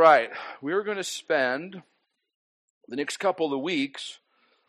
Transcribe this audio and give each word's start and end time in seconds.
right, 0.00 0.30
we're 0.62 0.82
going 0.82 0.96
to 0.96 1.04
spend 1.04 1.82
the 2.88 2.96
next 2.96 3.18
couple 3.18 3.52
of 3.52 3.60
weeks 3.60 4.18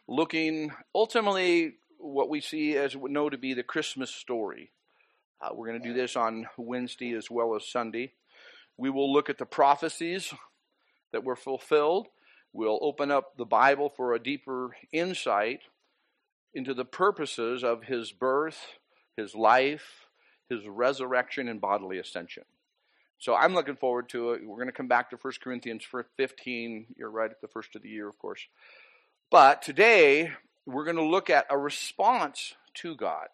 looking 0.06 0.74
ultimately 0.94 1.76
what 2.00 2.28
we 2.28 2.42
see 2.42 2.76
as 2.76 2.98
we 2.98 3.10
know 3.10 3.30
to 3.30 3.38
be 3.38 3.54
the 3.54 3.64
Christmas 3.64 4.14
story. 4.14 4.72
Uh, 5.40 5.52
we're 5.54 5.70
going 5.70 5.82
to 5.82 5.88
do 5.88 5.94
this 5.94 6.18
on 6.18 6.48
Wednesday 6.58 7.14
as 7.14 7.32
well 7.32 7.56
as 7.56 7.66
Sunday. 7.66 8.12
We 8.76 8.90
will 8.90 9.12
look 9.12 9.30
at 9.30 9.38
the 9.38 9.46
prophecies 9.46 10.34
that 11.14 11.24
were 11.24 11.38
fulfilled. 11.38 12.08
We'll 12.52 12.80
open 12.82 13.10
up 13.10 13.38
the 13.38 13.46
Bible 13.46 13.88
for 13.88 14.14
a 14.14 14.22
deeper 14.22 14.76
insight 14.92 15.62
into 16.54 16.74
the 16.74 16.84
purposes 16.84 17.64
of 17.64 17.84
his 17.84 18.12
birth, 18.12 18.60
his 19.16 19.34
life, 19.34 20.08
his 20.50 20.68
resurrection, 20.68 21.48
and 21.48 21.62
bodily 21.62 22.00
ascension. 22.00 22.44
So 23.22 23.36
I'm 23.36 23.54
looking 23.54 23.76
forward 23.76 24.10
to 24.10 24.32
it. 24.32 24.42
We're 24.44 24.56
going 24.56 24.66
to 24.66 24.74
come 24.74 24.88
back 24.88 25.12
to 25.12 25.16
1 25.16 25.34
Corinthians 25.44 25.86
15. 26.18 26.88
You're 26.98 27.12
right 27.12 27.30
at 27.30 27.40
the 27.40 27.48
first 27.48 27.76
of 27.76 27.84
the 27.84 27.90
year, 27.90 28.10
of 28.10 28.18
course. 28.18 28.48
But 29.30 29.62
today, 29.62 30.32
we're 30.66 30.86
going 30.86 30.96
to 30.96 31.04
look 31.04 31.30
at 31.30 31.46
a 31.52 31.58
response 31.58 32.56
to 32.78 32.96
God, 32.96 33.28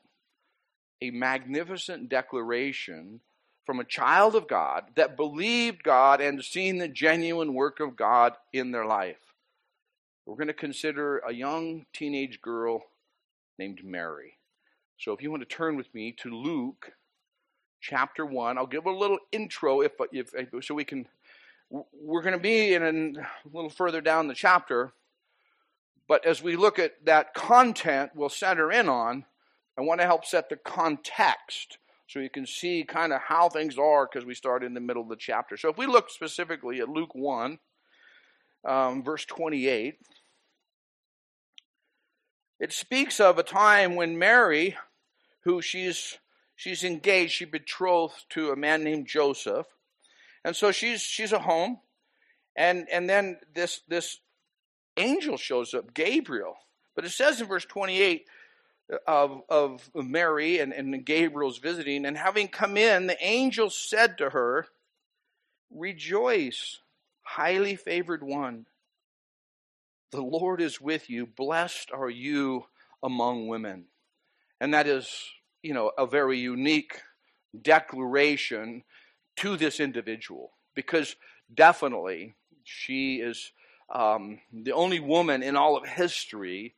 a 1.02 1.12
magnificent 1.12 2.10
declaration 2.10 3.22
from 3.66 3.80
a 3.80 3.86
child 3.86 4.36
of 4.36 4.50
God 4.50 4.84
that 4.96 5.16
believed 5.16 5.84
God 5.84 6.20
and 6.20 6.44
seen 6.44 6.80
the 6.80 6.90
genuine 6.90 7.54
work 7.54 7.80
of 7.80 7.96
God 7.96 8.34
in 8.52 8.72
their 8.72 8.86
life. 8.86 9.36
We're 10.26 10.36
going 10.36 10.48
to 10.48 10.54
consider 10.54 11.20
a 11.20 11.34
young 11.34 11.86
teenage 11.94 12.42
girl 12.42 12.82
named 13.58 13.80
Mary. 13.86 14.38
So 15.00 15.14
if 15.14 15.22
you 15.22 15.32
want 15.32 15.48
to 15.48 15.56
turn 15.56 15.78
with 15.78 15.94
me 15.96 16.14
to 16.24 16.30
Luke 16.30 16.92
chapter 17.80 18.26
1. 18.26 18.58
I'll 18.58 18.66
give 18.66 18.86
a 18.86 18.92
little 18.92 19.20
intro 19.32 19.82
if, 19.82 19.92
if, 20.12 20.34
so 20.64 20.76
we 20.76 20.86
can 20.86 21.08
we're 21.70 22.22
going 22.22 22.34
to 22.34 22.40
be 22.40 22.74
in 22.74 23.18
a 23.18 23.48
little 23.54 23.70
further 23.70 24.00
down 24.00 24.28
the 24.28 24.34
chapter, 24.34 24.94
but 26.08 26.26
as 26.26 26.42
we 26.42 26.56
look 26.56 26.80
at 26.80 26.94
that 27.06 27.34
content 27.34 28.12
we'll 28.16 28.30
center 28.30 28.72
in 28.72 28.88
on, 28.88 29.26
I 29.78 29.82
want 29.82 30.00
to 30.00 30.08
help 30.08 30.26
set 30.26 30.50
the 30.50 30.56
context 30.56 31.78
so 32.08 32.20
you 32.20 32.30
can 32.30 32.46
see 32.46 32.86
kind 32.86 33.12
of 33.12 33.20
how 33.22 33.50
things 33.50 33.78
are 33.78 34.08
because 34.08 34.26
we 34.26 34.34
start 34.34 34.64
in 34.64 34.74
the 34.74 34.80
middle 34.80 35.04
of 35.04 35.10
the 35.10 35.18
chapter. 35.18 35.58
So 35.58 35.70
if 35.70 35.78
we 35.78 35.86
look 35.86 36.10
specifically 36.10 36.80
at 36.80 36.88
Luke 36.88 37.14
1, 37.14 37.60
um, 38.66 39.04
verse 39.04 39.26
28, 39.26 40.00
it 42.60 42.74
speaks 42.74 43.20
of 43.20 43.38
a 43.38 43.44
time 43.44 43.96
when 43.96 44.18
Mary, 44.18 44.78
who 45.42 45.62
she's 45.62 46.18
she's 46.58 46.84
engaged, 46.84 47.32
she 47.32 47.46
betrothed 47.46 48.26
to 48.32 48.52
a 48.52 48.58
man 48.58 48.84
named 48.84 49.08
Joseph. 49.08 49.68
And 50.44 50.54
so 50.54 50.74
she's 50.74 51.02
she's 51.02 51.32
at 51.32 51.42
home. 51.42 51.80
And 52.58 52.88
and 52.92 53.10
then 53.10 53.38
this 53.56 53.82
this 53.88 54.20
angel 54.98 55.38
shows 55.38 55.74
up, 55.74 55.94
Gabriel. 55.94 56.58
But 56.96 57.06
it 57.06 57.12
says 57.12 57.40
in 57.40 57.48
verse 57.48 57.64
28 57.64 58.26
of, 59.06 59.42
of 59.50 59.90
Mary 59.94 60.60
and, 60.60 60.74
and 60.74 61.06
Gabriel's 61.06 61.60
visiting, 61.60 62.06
and 62.06 62.18
having 62.18 62.48
come 62.48 62.78
in, 62.78 63.08
the 63.08 63.18
angel 63.24 63.70
said 63.70 64.18
to 64.18 64.32
her, 64.32 64.66
Rejoice, 65.70 66.80
highly 67.22 67.76
favored 67.76 68.24
one. 68.24 68.66
The 70.12 70.22
Lord 70.22 70.62
is 70.62 70.80
with 70.80 71.10
you. 71.10 71.28
Blessed 71.28 71.92
are 71.92 72.10
you 72.10 72.66
among 73.04 73.48
women. 73.48 73.86
And 74.60 74.74
that 74.74 74.88
is 74.88 75.30
you 75.64 75.74
know, 75.74 75.92
a 75.98 76.06
very 76.06 76.38
unique 76.40 77.02
declaration 77.60 78.84
to 79.38 79.58
this 79.58 79.80
individual 79.80 80.52
because 80.76 81.16
definitely 81.54 82.36
she 82.64 83.18
is 83.18 83.52
um, 83.94 84.40
the 84.52 84.74
only 84.74 85.00
woman 85.00 85.44
in 85.44 85.56
all 85.56 85.78
of 85.78 85.86
history 85.86 86.76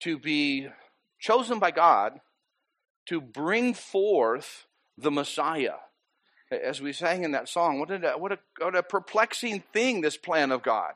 to 0.00 0.18
be 0.18 0.68
chosen 1.18 1.58
by 1.58 1.70
God 1.70 2.20
to 3.06 3.20
bring 3.20 3.72
forth 3.72 4.66
the 4.98 5.10
Messiah. 5.10 5.76
As 6.50 6.80
we 6.80 6.92
sang 6.92 7.24
in 7.24 7.32
that 7.32 7.48
song, 7.48 7.80
what 7.80 7.90
what 8.20 8.32
a, 8.32 8.38
what 8.58 8.76
a 8.76 8.82
perplexing 8.82 9.64
thing, 9.72 10.00
this 10.00 10.16
plan 10.16 10.52
of 10.52 10.62
God 10.62 10.92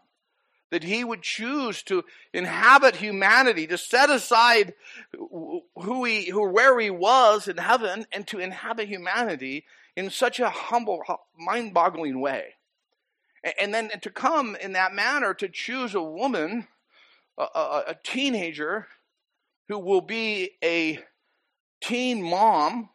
that 0.71 0.85
he 0.85 1.05
would 1.05 1.23
choose 1.23 1.83
to 1.83 2.05
inhabit 2.33 2.97
humanity, 2.97 3.67
to 3.67 3.79
set 3.79 4.11
aside 4.11 4.75
who 5.13 6.05
he, 6.05 6.31
who, 6.31 6.49
where 6.49 6.79
he 6.79 6.91
was 6.91 7.49
in 7.49 7.57
heaven 7.57 8.07
and 8.13 8.27
to 8.29 8.39
inhabit 8.39 8.89
humanity 8.89 9.65
in 9.97 10.11
such 10.11 10.39
a 10.39 10.49
humble, 10.49 11.03
mind-boggling 11.37 12.21
way. 12.21 12.55
And 13.59 13.75
then 13.75 13.91
to 14.03 14.11
come 14.11 14.57
in 14.61 14.73
that 14.75 14.93
manner 14.93 15.35
to 15.35 15.49
choose 15.49 15.95
a 15.95 16.03
woman, 16.03 16.69
a, 17.37 17.43
a, 17.43 17.85
a 17.89 17.97
teenager, 18.05 18.87
who 19.69 19.79
will 19.79 20.01
be 20.01 20.51
a 20.63 20.99
teen 21.81 22.23
mom 22.23 22.91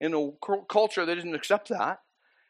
in 0.00 0.14
a 0.14 0.30
culture 0.68 1.06
that 1.06 1.14
didn't 1.14 1.34
accept 1.34 1.68
that, 1.68 2.00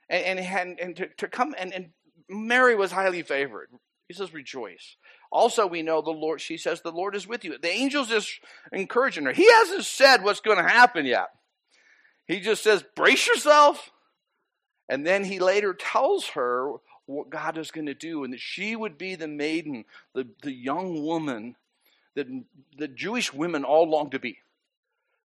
and, 0.09 0.39
and, 0.39 0.81
and 0.81 0.97
to, 0.97 1.09
to 1.19 1.29
come 1.29 1.55
and, 1.59 1.73
and 1.73 1.91
Mary 2.29 2.75
was 2.75 2.93
highly 2.93 3.23
favored. 3.23 3.69
He 4.11 4.15
says, 4.15 4.35
rejoice. 4.35 4.97
Also, 5.31 5.69
we 5.69 5.83
know 5.83 6.03
the 6.03 6.11
Lord, 6.11 6.41
she 6.41 6.57
says, 6.57 6.81
the 6.81 6.91
Lord 6.91 7.15
is 7.15 7.29
with 7.29 7.45
you. 7.45 7.57
The 7.57 7.71
angel's 7.71 8.09
just 8.09 8.41
encouraging 8.73 9.25
her. 9.25 9.33
He 9.33 9.49
hasn't 9.49 9.85
said 9.85 10.25
what's 10.25 10.41
going 10.41 10.57
to 10.57 10.69
happen 10.69 11.07
yet. 11.07 11.29
He 12.27 12.41
just 12.41 12.65
says, 12.65 12.83
brace 12.97 13.29
yourself. 13.29 13.93
And 14.89 15.07
then 15.07 15.23
he 15.23 15.39
later 15.39 15.75
tells 15.75 16.27
her 16.31 16.73
what 17.07 17.31
God 17.31 17.57
is 17.57 17.71
going 17.71 17.87
to 17.87 17.95
do 17.95 18.25
and 18.25 18.33
that 18.33 18.41
she 18.41 18.75
would 18.75 18.99
be 18.99 19.15
the 19.15 19.29
maiden, 19.29 19.85
the, 20.13 20.27
the 20.43 20.53
young 20.53 21.05
woman 21.05 21.55
that 22.17 22.27
the 22.77 22.89
Jewish 22.89 23.33
women 23.33 23.63
all 23.63 23.89
longed 23.89 24.11
to 24.11 24.19
be. 24.19 24.39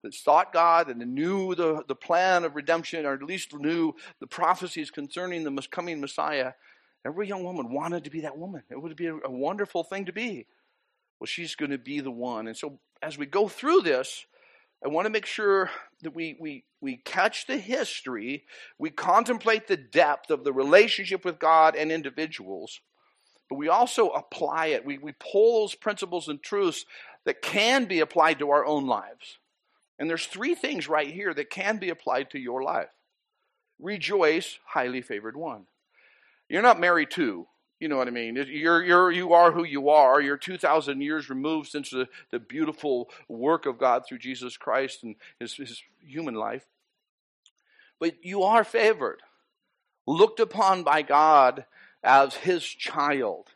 That 0.03 0.15
sought 0.15 0.55
God 0.55 0.89
and 0.89 1.15
knew 1.15 1.55
the, 1.55 1.85
the 1.87 1.95
plan 1.95 2.45
of 2.45 2.57
redemption, 2.57 3.05
or 3.05 3.13
at 3.13 3.23
least 3.23 3.53
knew 3.53 3.95
the 4.21 4.27
prophecies 4.27 4.91
concerning 4.91 5.45
the 5.45 5.69
coming 5.71 6.01
Messiah. 6.01 6.55
Every 7.07 7.29
young 7.29 7.45
woman 7.45 7.73
wanted 7.73 8.05
to 8.05 8.11
be 8.11 8.23
that 8.23 8.39
woman. 8.39 8.63
It 8.71 8.81
would 8.81 8.97
be 8.97 9.07
a, 9.07 9.17
a 9.17 9.31
wonderful 9.31 9.85
thing 9.85 10.07
to 10.07 10.13
be. 10.13 10.47
Well, 11.19 11.27
she's 11.27 11.55
going 11.55 11.71
to 11.71 11.79
be 11.79 12.01
the 12.01 12.11
one. 12.11 12.47
And 12.47 12.57
so 12.57 12.79
as 13.03 13.17
we 13.17 13.27
go 13.27 13.49
through 13.49 13.83
this, 13.83 14.27
I 14.85 14.89
want 14.89 15.07
to 15.07 15.13
make 15.13 15.27
sure 15.27 15.71
that 16.03 16.15
we, 16.15 16.37
we, 16.41 16.65
we 16.81 16.97
catch 16.97 17.47
the 17.47 17.59
history, 17.59 18.45
we 18.79 18.91
contemplate 18.91 19.67
the 19.67 19.77
depth 19.77 20.31
of 20.31 20.45
the 20.45 20.53
relationship 20.53 21.25
with 21.25 21.39
God 21.39 21.77
and 21.77 21.93
individuals, 21.93 22.81
but 23.51 23.57
we 23.57 23.69
also 23.69 24.09
apply 24.09 24.69
it. 24.69 24.87
We, 24.87 24.97
we 24.97 25.13
pull 25.13 25.61
those 25.61 25.75
principles 25.75 26.29
and 26.29 26.43
truths 26.43 26.87
that 27.27 27.43
can 27.43 27.85
be 27.85 28.01
applied 28.01 28.39
to 28.39 28.51
our 28.51 28.65
own 28.65 28.87
lives. 28.87 29.39
And 29.99 30.09
there's 30.09 30.25
three 30.25 30.55
things 30.55 30.89
right 30.89 31.13
here 31.13 31.35
that 31.35 31.51
can 31.51 31.77
be 31.77 31.91
applied 31.91 32.31
to 32.31 32.39
your 32.39 32.63
life. 32.63 32.89
Rejoice, 33.79 34.59
highly 34.65 35.03
favored 35.03 35.37
one. 35.37 35.67
You're 36.51 36.63
not 36.63 36.81
married 36.81 37.13
to. 37.13 37.47
You 37.79 37.89
know 37.89 37.97
what 37.97 38.09
I 38.09 38.11
mean? 38.11 38.37
You're, 38.37 38.85
you're, 38.85 39.11
you 39.11 39.33
are 39.33 39.53
who 39.53 39.65
you 39.65 39.89
are. 39.89 40.21
You're 40.21 40.37
2,000 40.37 41.01
years 41.01 41.31
removed 41.31 41.71
since 41.71 41.89
the, 41.89 42.09
the 42.31 42.39
beautiful 42.39 43.09
work 43.29 43.65
of 43.65 43.79
God 43.79 44.03
through 44.07 44.19
Jesus 44.19 44.59
Christ 44.59 45.03
and 45.03 45.15
his, 45.39 45.55
his 45.55 45.83
human 46.05 46.35
life. 46.35 46.67
But 47.99 48.23
you 48.23 48.43
are 48.43 48.65
favored, 48.65 49.23
looked 50.07 50.41
upon 50.41 50.83
by 50.83 51.01
God 51.03 51.65
as 52.03 52.35
his 52.35 52.65
child. 52.65 53.49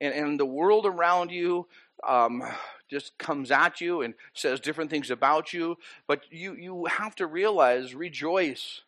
And, 0.00 0.12
and 0.12 0.40
the 0.40 0.44
world 0.44 0.84
around 0.84 1.30
you 1.30 1.66
um, 2.06 2.42
just 2.90 3.16
comes 3.16 3.50
at 3.50 3.80
you 3.80 4.02
and 4.02 4.14
says 4.34 4.60
different 4.60 4.90
things 4.90 5.10
about 5.10 5.54
you. 5.54 5.76
But 6.06 6.22
you, 6.30 6.54
you 6.54 6.86
have 6.86 7.14
to 7.16 7.26
realize, 7.26 7.94
rejoice. 7.94 8.82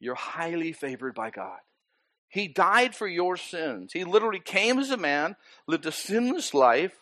You're 0.00 0.16
highly 0.16 0.72
favored 0.72 1.14
by 1.14 1.30
God. 1.30 1.58
He 2.28 2.48
died 2.48 2.94
for 2.94 3.06
your 3.06 3.36
sins. 3.36 3.92
He 3.92 4.04
literally 4.04 4.40
came 4.40 4.78
as 4.78 4.90
a 4.90 4.96
man, 4.96 5.36
lived 5.66 5.86
a 5.86 5.92
sinless 5.92 6.52
life, 6.52 6.94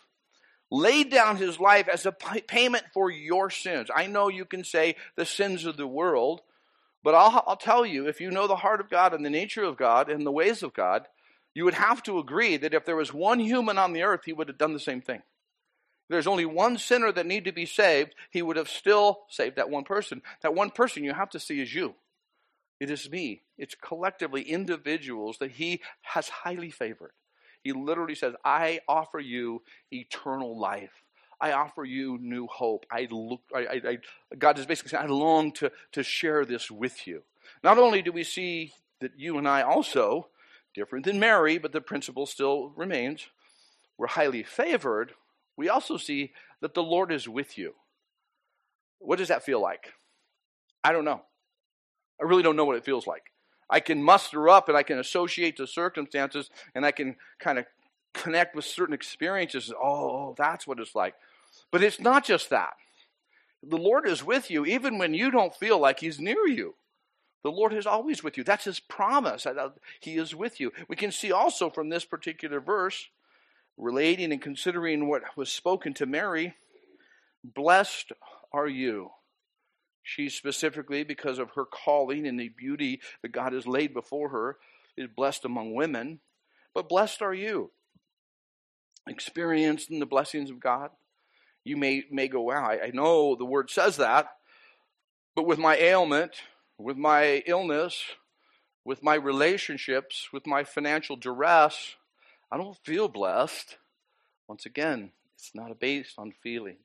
laid 0.70 1.10
down 1.10 1.36
his 1.36 1.60
life 1.60 1.88
as 1.88 2.06
a 2.06 2.12
payment 2.12 2.84
for 2.92 3.10
your 3.10 3.50
sins. 3.50 3.90
I 3.94 4.06
know 4.06 4.28
you 4.28 4.44
can 4.44 4.64
say 4.64 4.96
the 5.16 5.24
sins 5.24 5.64
of 5.64 5.76
the 5.76 5.86
world, 5.86 6.40
but 7.02 7.14
I'll, 7.14 7.44
I'll 7.46 7.56
tell 7.56 7.84
you, 7.86 8.08
if 8.08 8.20
you 8.20 8.30
know 8.30 8.46
the 8.46 8.56
heart 8.56 8.80
of 8.80 8.90
God 8.90 9.14
and 9.14 9.24
the 9.24 9.30
nature 9.30 9.62
of 9.62 9.76
God 9.76 10.10
and 10.10 10.26
the 10.26 10.32
ways 10.32 10.62
of 10.62 10.74
God, 10.74 11.06
you 11.54 11.64
would 11.64 11.74
have 11.74 12.02
to 12.04 12.18
agree 12.18 12.56
that 12.56 12.74
if 12.74 12.84
there 12.84 12.96
was 12.96 13.14
one 13.14 13.38
human 13.38 13.78
on 13.78 13.92
the 13.92 14.02
earth, 14.02 14.22
he 14.24 14.32
would 14.32 14.48
have 14.48 14.58
done 14.58 14.72
the 14.72 14.80
same 14.80 15.00
thing. 15.00 15.18
If 15.18 16.10
there's 16.10 16.26
only 16.26 16.44
one 16.44 16.76
sinner 16.76 17.12
that 17.12 17.26
need 17.26 17.44
to 17.44 17.52
be 17.52 17.66
saved, 17.66 18.14
he 18.30 18.42
would 18.42 18.56
have 18.56 18.68
still 18.68 19.20
saved 19.28 19.56
that 19.56 19.70
one 19.70 19.84
person. 19.84 20.22
That 20.42 20.54
one 20.54 20.70
person 20.70 21.04
you 21.04 21.14
have 21.14 21.30
to 21.30 21.40
see 21.40 21.60
is 21.60 21.72
you. 21.72 21.94
It 22.80 22.90
is 22.90 23.08
me. 23.08 23.43
It's 23.58 23.74
collectively 23.74 24.42
individuals 24.42 25.38
that 25.38 25.52
he 25.52 25.80
has 26.02 26.28
highly 26.28 26.70
favored. 26.70 27.12
He 27.62 27.72
literally 27.72 28.14
says, 28.14 28.34
I 28.44 28.80
offer 28.88 29.20
you 29.20 29.62
eternal 29.90 30.58
life. 30.58 30.92
I 31.40 31.52
offer 31.52 31.84
you 31.84 32.18
new 32.20 32.46
hope. 32.46 32.86
I 32.90 33.08
look, 33.10 33.40
I, 33.54 33.58
I, 33.58 33.80
I, 33.88 33.98
God 34.38 34.58
is 34.58 34.66
basically 34.66 34.90
saying, 34.90 35.04
I 35.04 35.06
long 35.08 35.52
to, 35.52 35.70
to 35.92 36.02
share 36.02 36.44
this 36.44 36.70
with 36.70 37.06
you. 37.06 37.22
Not 37.62 37.78
only 37.78 38.02
do 38.02 38.12
we 38.12 38.24
see 38.24 38.72
that 39.00 39.12
you 39.18 39.38
and 39.38 39.48
I 39.48 39.62
also 39.62 40.28
different 40.74 41.04
than 41.04 41.18
Mary, 41.20 41.58
but 41.58 41.72
the 41.72 41.80
principle 41.80 42.26
still 42.26 42.72
remains. 42.76 43.26
We're 43.96 44.08
highly 44.08 44.42
favored. 44.42 45.12
We 45.56 45.68
also 45.68 45.96
see 45.96 46.32
that 46.60 46.74
the 46.74 46.82
Lord 46.82 47.12
is 47.12 47.28
with 47.28 47.56
you. 47.56 47.74
What 48.98 49.18
does 49.18 49.28
that 49.28 49.44
feel 49.44 49.60
like? 49.60 49.92
I 50.82 50.92
don't 50.92 51.04
know. 51.04 51.22
I 52.20 52.24
really 52.24 52.42
don't 52.42 52.56
know 52.56 52.64
what 52.64 52.76
it 52.76 52.84
feels 52.84 53.06
like. 53.06 53.24
I 53.68 53.80
can 53.80 54.02
muster 54.02 54.48
up 54.48 54.68
and 54.68 54.76
I 54.76 54.82
can 54.82 54.98
associate 54.98 55.56
the 55.56 55.66
circumstances 55.66 56.50
and 56.74 56.84
I 56.84 56.90
can 56.90 57.16
kind 57.38 57.58
of 57.58 57.66
connect 58.12 58.54
with 58.54 58.64
certain 58.64 58.94
experiences. 58.94 59.72
Oh, 59.72 59.78
oh, 59.82 60.34
that's 60.36 60.66
what 60.66 60.80
it's 60.80 60.94
like. 60.94 61.14
But 61.70 61.82
it's 61.82 62.00
not 62.00 62.24
just 62.24 62.50
that. 62.50 62.74
The 63.62 63.76
Lord 63.76 64.06
is 64.06 64.24
with 64.24 64.50
you 64.50 64.64
even 64.64 64.98
when 64.98 65.14
you 65.14 65.30
don't 65.30 65.54
feel 65.54 65.78
like 65.78 66.00
He's 66.00 66.20
near 66.20 66.46
you. 66.46 66.74
The 67.42 67.50
Lord 67.50 67.74
is 67.74 67.86
always 67.86 68.22
with 68.22 68.38
you. 68.38 68.44
That's 68.44 68.64
His 68.64 68.80
promise. 68.80 69.44
Uh, 69.44 69.70
he 70.00 70.16
is 70.16 70.34
with 70.34 70.60
you. 70.60 70.72
We 70.88 70.96
can 70.96 71.12
see 71.12 71.32
also 71.32 71.68
from 71.70 71.88
this 71.88 72.04
particular 72.04 72.60
verse, 72.60 73.08
relating 73.76 74.32
and 74.32 74.40
considering 74.40 75.08
what 75.08 75.22
was 75.36 75.50
spoken 75.50 75.94
to 75.94 76.06
Mary, 76.06 76.54
blessed 77.42 78.12
are 78.52 78.68
you. 78.68 79.10
She 80.04 80.28
specifically, 80.28 81.02
because 81.02 81.38
of 81.38 81.52
her 81.52 81.64
calling 81.64 82.26
and 82.26 82.38
the 82.38 82.50
beauty 82.50 83.00
that 83.22 83.32
God 83.32 83.54
has 83.54 83.66
laid 83.66 83.94
before 83.94 84.28
her, 84.28 84.58
is 84.96 85.08
blessed 85.08 85.46
among 85.46 85.74
women. 85.74 86.20
But 86.74 86.90
blessed 86.90 87.22
are 87.22 87.34
you. 87.34 87.70
Experienced 89.08 89.90
in 89.90 89.98
the 89.98 90.06
blessings 90.06 90.50
of 90.50 90.60
God. 90.60 90.90
You 91.64 91.78
may, 91.78 92.04
may 92.10 92.28
go, 92.28 92.42
wow, 92.42 92.64
I, 92.64 92.86
I 92.86 92.90
know 92.92 93.34
the 93.34 93.46
word 93.46 93.70
says 93.70 93.96
that, 93.96 94.28
but 95.34 95.46
with 95.46 95.58
my 95.58 95.76
ailment, 95.76 96.32
with 96.78 96.98
my 96.98 97.42
illness, 97.46 98.04
with 98.84 99.02
my 99.02 99.14
relationships, 99.14 100.28
with 100.32 100.46
my 100.46 100.64
financial 100.64 101.16
duress, 101.16 101.96
I 102.52 102.58
don't 102.58 102.76
feel 102.84 103.08
blessed. 103.08 103.78
Once 104.46 104.66
again, 104.66 105.12
it's 105.34 105.52
not 105.54 105.80
based 105.80 106.18
on 106.18 106.34
feeling. 106.42 106.76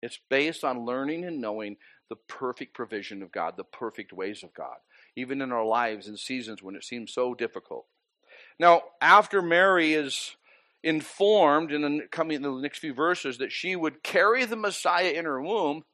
It's 0.00 0.18
based 0.28 0.62
on 0.62 0.84
learning 0.84 1.24
and 1.24 1.40
knowing 1.40 1.76
the 2.12 2.16
perfect 2.28 2.74
provision 2.74 3.22
of 3.22 3.32
God, 3.32 3.56
the 3.56 3.64
perfect 3.64 4.12
ways 4.12 4.42
of 4.42 4.52
God, 4.52 4.76
even 5.16 5.40
in 5.40 5.50
our 5.50 5.64
lives 5.64 6.08
in 6.08 6.18
seasons 6.18 6.62
when 6.62 6.76
it 6.76 6.84
seems 6.84 7.10
so 7.10 7.32
difficult. 7.32 7.86
Now, 8.60 8.82
after 9.00 9.40
Mary 9.40 9.94
is 9.94 10.36
informed 10.82 11.72
in 11.72 11.80
the 11.80 12.06
coming 12.10 12.36
in 12.36 12.42
the 12.42 12.50
next 12.50 12.80
few 12.80 12.92
verses 12.92 13.38
that 13.38 13.50
she 13.50 13.74
would 13.74 14.02
carry 14.02 14.44
the 14.44 14.56
Messiah 14.56 15.08
in 15.08 15.24
her 15.24 15.40
womb, 15.40 15.84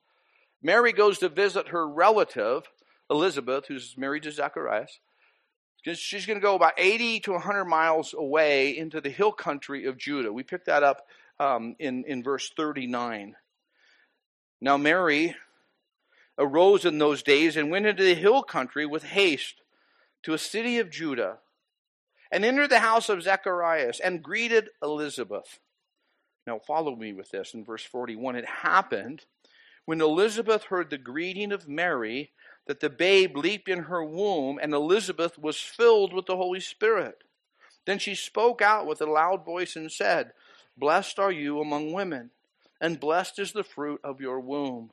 Mary 0.60 0.92
goes 0.92 1.20
to 1.20 1.28
visit 1.28 1.68
her 1.68 1.88
relative, 1.88 2.64
Elizabeth, 3.08 3.66
who's 3.68 3.94
married 3.96 4.24
to 4.24 4.32
Zacharias. 4.32 4.98
She's 5.94 6.26
going 6.26 6.40
to 6.40 6.44
go 6.44 6.56
about 6.56 6.72
80 6.76 7.20
to 7.20 7.32
100 7.34 7.64
miles 7.64 8.12
away 8.12 8.76
into 8.76 9.00
the 9.00 9.08
hill 9.08 9.30
country 9.30 9.84
of 9.84 9.96
Judah. 9.96 10.32
We 10.32 10.42
pick 10.42 10.64
that 10.64 10.82
up 10.82 11.06
um, 11.38 11.76
in, 11.78 12.02
in 12.08 12.24
verse 12.24 12.50
39. 12.56 13.36
Now, 14.60 14.76
Mary 14.76 15.36
arose 16.38 16.84
in 16.84 16.98
those 16.98 17.22
days 17.22 17.56
and 17.56 17.70
went 17.70 17.86
into 17.86 18.04
the 18.04 18.14
hill 18.14 18.42
country 18.42 18.86
with 18.86 19.02
haste 19.02 19.56
to 20.22 20.32
a 20.32 20.38
city 20.38 20.78
of 20.78 20.90
Judah 20.90 21.38
and 22.30 22.44
entered 22.44 22.70
the 22.70 22.78
house 22.78 23.08
of 23.08 23.22
Zacharias 23.22 24.00
and 24.00 24.22
greeted 24.22 24.70
Elizabeth. 24.82 25.58
Now, 26.46 26.58
follow 26.58 26.96
me 26.96 27.12
with 27.12 27.30
this 27.30 27.52
in 27.52 27.64
verse 27.64 27.84
41. 27.84 28.36
It 28.36 28.46
happened 28.46 29.24
when 29.84 30.00
Elizabeth 30.00 30.64
heard 30.64 30.90
the 30.90 30.98
greeting 30.98 31.52
of 31.52 31.68
Mary 31.68 32.30
that 32.66 32.80
the 32.80 32.90
babe 32.90 33.36
leaped 33.36 33.68
in 33.68 33.84
her 33.84 34.04
womb, 34.04 34.58
and 34.60 34.74
Elizabeth 34.74 35.38
was 35.38 35.58
filled 35.58 36.12
with 36.12 36.26
the 36.26 36.36
Holy 36.36 36.60
Spirit. 36.60 37.24
Then 37.86 37.98
she 37.98 38.14
spoke 38.14 38.60
out 38.60 38.86
with 38.86 39.00
a 39.00 39.06
loud 39.06 39.44
voice 39.44 39.74
and 39.74 39.90
said, 39.90 40.32
Blessed 40.76 41.18
are 41.18 41.32
you 41.32 41.60
among 41.60 41.92
women, 41.92 42.30
and 42.80 43.00
blessed 43.00 43.38
is 43.38 43.52
the 43.52 43.64
fruit 43.64 44.00
of 44.04 44.20
your 44.20 44.40
womb. 44.40 44.90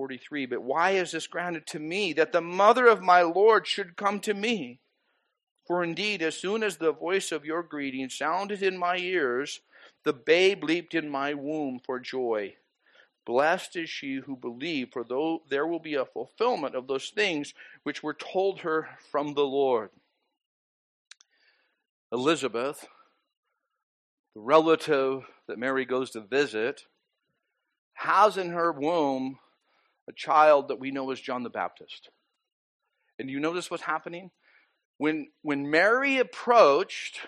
43. 0.00 0.46
But 0.46 0.62
why 0.62 0.92
is 0.92 1.12
this 1.12 1.26
granted 1.26 1.66
to 1.66 1.78
me, 1.78 2.14
that 2.14 2.32
the 2.32 2.40
mother 2.40 2.86
of 2.86 3.02
my 3.02 3.20
Lord 3.20 3.66
should 3.66 3.96
come 3.96 4.18
to 4.20 4.32
me? 4.32 4.80
For 5.66 5.84
indeed, 5.84 6.22
as 6.22 6.38
soon 6.38 6.62
as 6.62 6.78
the 6.78 6.90
voice 6.90 7.32
of 7.32 7.44
your 7.44 7.62
greeting 7.62 8.08
sounded 8.08 8.62
in 8.62 8.78
my 8.78 8.96
ears, 8.96 9.60
the 10.04 10.14
babe 10.14 10.64
leaped 10.64 10.94
in 10.94 11.10
my 11.10 11.34
womb 11.34 11.82
for 11.84 12.00
joy. 12.00 12.54
Blessed 13.26 13.76
is 13.76 13.90
she 13.90 14.20
who 14.24 14.36
believed, 14.36 14.94
for 14.94 15.04
though 15.04 15.42
there 15.50 15.66
will 15.66 15.78
be 15.78 15.96
a 15.96 16.06
fulfillment 16.06 16.74
of 16.74 16.86
those 16.86 17.10
things 17.10 17.52
which 17.82 18.02
were 18.02 18.14
told 18.14 18.60
her 18.60 18.88
from 19.10 19.34
the 19.34 19.44
Lord. 19.44 19.90
Elizabeth, 22.10 22.88
the 24.34 24.40
relative 24.40 25.26
that 25.46 25.58
Mary 25.58 25.84
goes 25.84 26.08
to 26.12 26.22
visit, 26.22 26.86
has 27.92 28.38
in 28.38 28.48
her 28.52 28.72
womb 28.72 29.38
a 30.10 30.12
child 30.12 30.68
that 30.68 30.80
we 30.80 30.90
know 30.90 31.10
as 31.10 31.20
John 31.20 31.44
the 31.44 31.50
Baptist. 31.50 32.10
And 33.18 33.30
you 33.30 33.40
notice 33.40 33.70
what's 33.70 33.84
happening? 33.84 34.30
When, 34.98 35.28
when 35.42 35.70
Mary 35.70 36.18
approached, 36.18 37.20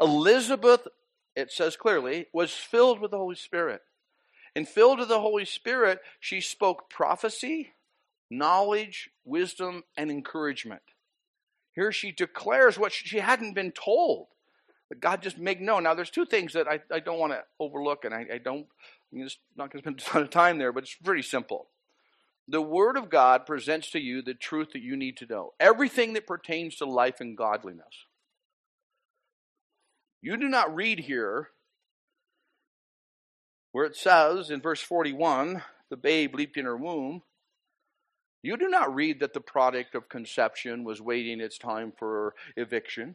Elizabeth, 0.00 0.88
it 1.36 1.52
says 1.52 1.76
clearly, 1.76 2.26
was 2.32 2.52
filled 2.52 3.00
with 3.00 3.10
the 3.10 3.18
Holy 3.18 3.36
Spirit. 3.36 3.82
And 4.56 4.66
filled 4.66 4.98
with 4.98 5.08
the 5.08 5.20
Holy 5.20 5.44
Spirit, 5.44 6.00
she 6.18 6.40
spoke 6.40 6.90
prophecy, 6.90 7.70
knowledge, 8.30 9.10
wisdom, 9.24 9.84
and 9.96 10.10
encouragement. 10.10 10.82
Here 11.74 11.92
she 11.92 12.10
declares 12.10 12.78
what 12.78 12.92
she 12.92 13.18
hadn't 13.18 13.54
been 13.54 13.72
told. 13.72 14.26
That 14.88 15.00
God 15.00 15.22
just 15.22 15.38
made 15.38 15.60
known. 15.60 15.84
Now, 15.84 15.94
there's 15.94 16.10
two 16.10 16.26
things 16.26 16.54
that 16.54 16.66
I, 16.66 16.80
I 16.92 16.98
don't 16.98 17.20
want 17.20 17.32
to 17.32 17.44
overlook, 17.60 18.04
and 18.04 18.12
I, 18.12 18.26
I 18.34 18.38
don't, 18.38 18.66
I'm 19.12 19.22
just 19.22 19.38
not 19.56 19.70
going 19.70 19.82
to 19.82 19.84
spend 19.84 20.00
a 20.00 20.02
ton 20.02 20.22
of 20.22 20.30
time 20.30 20.58
there, 20.58 20.72
but 20.72 20.82
it's 20.82 20.96
pretty 20.96 21.22
simple. 21.22 21.68
The 22.50 22.60
Word 22.60 22.96
of 22.96 23.10
God 23.10 23.46
presents 23.46 23.92
to 23.92 24.00
you 24.00 24.22
the 24.22 24.34
truth 24.34 24.70
that 24.72 24.82
you 24.82 24.96
need 24.96 25.16
to 25.18 25.26
know. 25.26 25.52
Everything 25.60 26.14
that 26.14 26.26
pertains 26.26 26.74
to 26.76 26.84
life 26.84 27.20
and 27.20 27.36
godliness. 27.36 28.06
You 30.20 30.36
do 30.36 30.48
not 30.48 30.74
read 30.74 30.98
here 30.98 31.50
where 33.70 33.84
it 33.84 33.94
says 33.94 34.50
in 34.50 34.60
verse 34.60 34.80
41 34.80 35.62
the 35.90 35.96
babe 35.96 36.34
leaped 36.34 36.56
in 36.56 36.64
her 36.64 36.76
womb. 36.76 37.22
You 38.42 38.56
do 38.56 38.68
not 38.68 38.92
read 38.92 39.20
that 39.20 39.32
the 39.32 39.40
product 39.40 39.94
of 39.94 40.08
conception 40.08 40.82
was 40.82 41.00
waiting 41.00 41.40
its 41.40 41.56
time 41.56 41.92
for 41.96 42.34
eviction. 42.56 43.14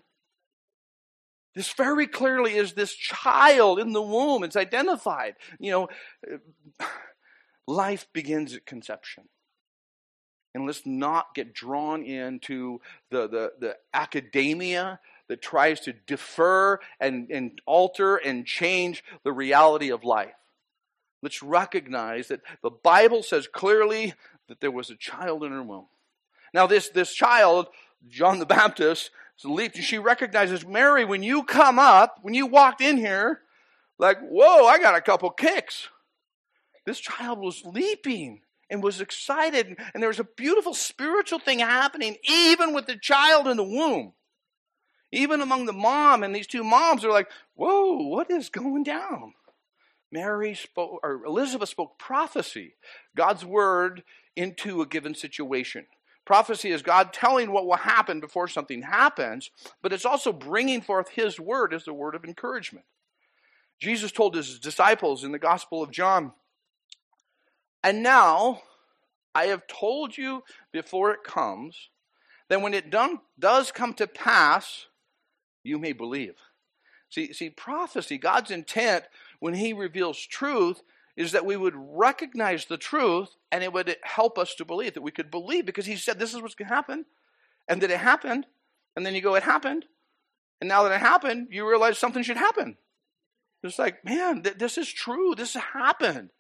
This 1.56 1.74
very 1.74 2.08
clearly 2.08 2.56
is 2.56 2.74
this 2.74 2.94
child 2.94 3.80
in 3.80 3.92
the 3.92 4.02
womb. 4.02 4.44
It's 4.44 4.56
identified. 4.56 5.36
You 5.60 5.72
know, 5.72 5.90
life 7.68 8.08
begins 8.14 8.54
at 8.54 8.66
conception. 8.66 9.26
And 10.54 10.66
let's 10.66 10.86
not 10.86 11.36
get 11.36 11.54
drawn 11.54 12.04
into 12.04 12.80
the, 13.12 13.28
the, 13.28 13.52
the 13.60 13.78
academia 13.94 15.00
that 15.28 15.42
tries 15.42 15.82
to 15.82 15.94
defer 15.94 16.80
and, 17.00 17.30
and 17.30 17.62
alter 17.66 18.16
and 18.16 18.46
change 18.46 19.04
the 19.24 19.34
reality 19.34 19.92
of 19.92 20.04
life. 20.04 20.36
Let's 21.22 21.44
recognize 21.44 22.28
that 22.28 22.42
the 22.62 22.70
Bible 22.70 23.24
says 23.24 23.48
clearly 23.48 24.14
that 24.48 24.62
there 24.62 24.72
was 24.72 24.90
a 24.90 24.96
child 24.96 25.44
in 25.44 25.52
her 25.52 25.64
womb. 25.64 25.88
Now, 26.54 26.68
this, 26.68 26.90
this 26.90 27.14
child, 27.14 27.68
John 28.08 28.40
the 28.40 28.46
Baptist, 28.46 29.10
leaped, 29.44 29.76
and 29.76 29.84
she 29.84 29.98
recognizes 29.98 30.66
Mary, 30.66 31.04
when 31.04 31.24
you 31.24 31.44
come 31.44 31.80
up, 31.80 32.20
when 32.22 32.34
you 32.34 32.46
walked 32.46 32.80
in 32.80 32.98
here, 32.98 33.42
like, 33.98 34.20
whoa, 34.22 34.66
I 34.66 34.80
got 34.80 34.96
a 34.96 35.02
couple 35.02 35.30
kicks. 35.32 35.90
This 36.86 37.00
child 37.00 37.40
was 37.40 37.66
leaping 37.66 38.42
and 38.70 38.82
was 38.82 39.02
excited, 39.02 39.78
and 39.94 40.02
there 40.02 40.10
was 40.10 40.20
a 40.20 40.24
beautiful 40.24 40.74
spiritual 40.74 41.40
thing 41.40 41.60
happening, 41.60 42.18
even 42.28 42.74
with 42.74 42.88
the 42.88 42.98
child 42.98 43.48
in 43.48 43.58
the 43.58 43.64
womb. 43.64 44.14
Even 45.12 45.42
among 45.42 45.66
the 45.66 45.74
mom 45.74 46.24
and 46.24 46.36
these 46.36 46.48
two 46.48 46.64
moms 46.64 47.06
are 47.06 47.12
like, 47.12 47.30
whoa, 47.54 48.08
what 48.08 48.30
is 48.30 48.50
going 48.50 48.84
down? 48.84 49.34
Mary 50.12 50.56
spoke, 50.56 51.00
or 51.04 51.24
Elizabeth 51.26 51.70
spoke 51.70 51.98
prophecy, 51.98 52.76
God's 53.16 53.46
word 53.46 54.04
into 54.36 54.82
a 54.82 54.86
given 54.86 55.16
situation. 55.16 55.86
Prophecy 56.26 56.72
is 56.72 56.82
God 56.82 57.14
telling 57.14 57.52
what 57.52 57.68
will 57.68 57.76
happen 57.76 58.20
before 58.20 58.48
something 58.48 58.82
happens, 58.82 59.52
but 59.82 59.94
it's 59.94 60.06
also 60.06 60.34
bringing 60.34 60.82
forth 60.82 61.10
His 61.10 61.40
word 61.40 61.74
as 61.74 61.88
a 61.88 61.94
word 61.94 62.16
of 62.16 62.26
encouragement. 62.26 62.86
Jesus 63.80 64.12
told 64.12 64.36
His 64.36 64.60
disciples 64.60 65.24
in 65.24 65.32
the 65.32 65.40
Gospel 65.40 65.84
of 65.84 65.92
John, 65.92 66.32
and 67.86 68.02
now 68.02 68.64
I 69.36 69.46
have 69.46 69.68
told 69.68 70.18
you 70.18 70.44
before 70.72 71.12
it 71.12 71.24
comes, 71.24 71.90
that 72.50 72.60
when 72.60 72.74
it 72.74 72.90
done, 72.90 73.20
does 73.38 73.72
come 73.72 73.94
to 73.94 74.08
pass, 74.08 74.88
you 75.64 75.78
may 75.78 75.94
believe. 75.94 76.34
See, 77.10 77.32
see, 77.32 77.52
prophecy, 77.52 78.18
God's 78.18 78.50
intent 78.50 79.06
when 79.40 79.54
He 79.54 79.72
reveals 79.72 80.20
truth 80.20 80.82
is 81.16 81.32
that 81.34 81.46
we 81.46 81.56
would 81.56 81.76
recognize 81.76 82.66
the 82.66 82.78
truth 82.78 83.36
and 83.52 83.64
it 83.64 83.72
would 83.72 83.96
help 84.02 84.40
us 84.40 84.56
to 84.56 84.66
believe, 84.66 84.96
that 84.96 85.04
we 85.04 85.12
could 85.12 85.30
believe 85.30 85.68
because 85.68 85.86
He 85.86 85.96
said 85.96 86.18
this 86.18 86.34
is 86.34 86.42
what's 86.42 86.56
going 86.56 86.70
to 86.70 86.76
happen 86.76 87.06
and 87.68 87.82
that 87.82 87.92
it 87.92 88.00
happened. 88.00 88.48
And 88.96 89.06
then 89.06 89.14
you 89.14 89.22
go, 89.22 89.36
it 89.36 89.44
happened. 89.44 89.86
And 90.60 90.68
now 90.68 90.82
that 90.84 90.92
it 90.92 91.02
happened, 91.02 91.50
you 91.52 91.70
realize 91.70 92.00
something 92.00 92.24
should 92.24 92.38
happen. 92.38 92.78
It's 93.62 93.78
like, 93.78 94.04
man, 94.04 94.42
th- 94.42 94.58
this 94.58 94.80
is 94.80 94.92
true. 94.92 95.36
This 95.36 95.54
happened. 95.54 96.32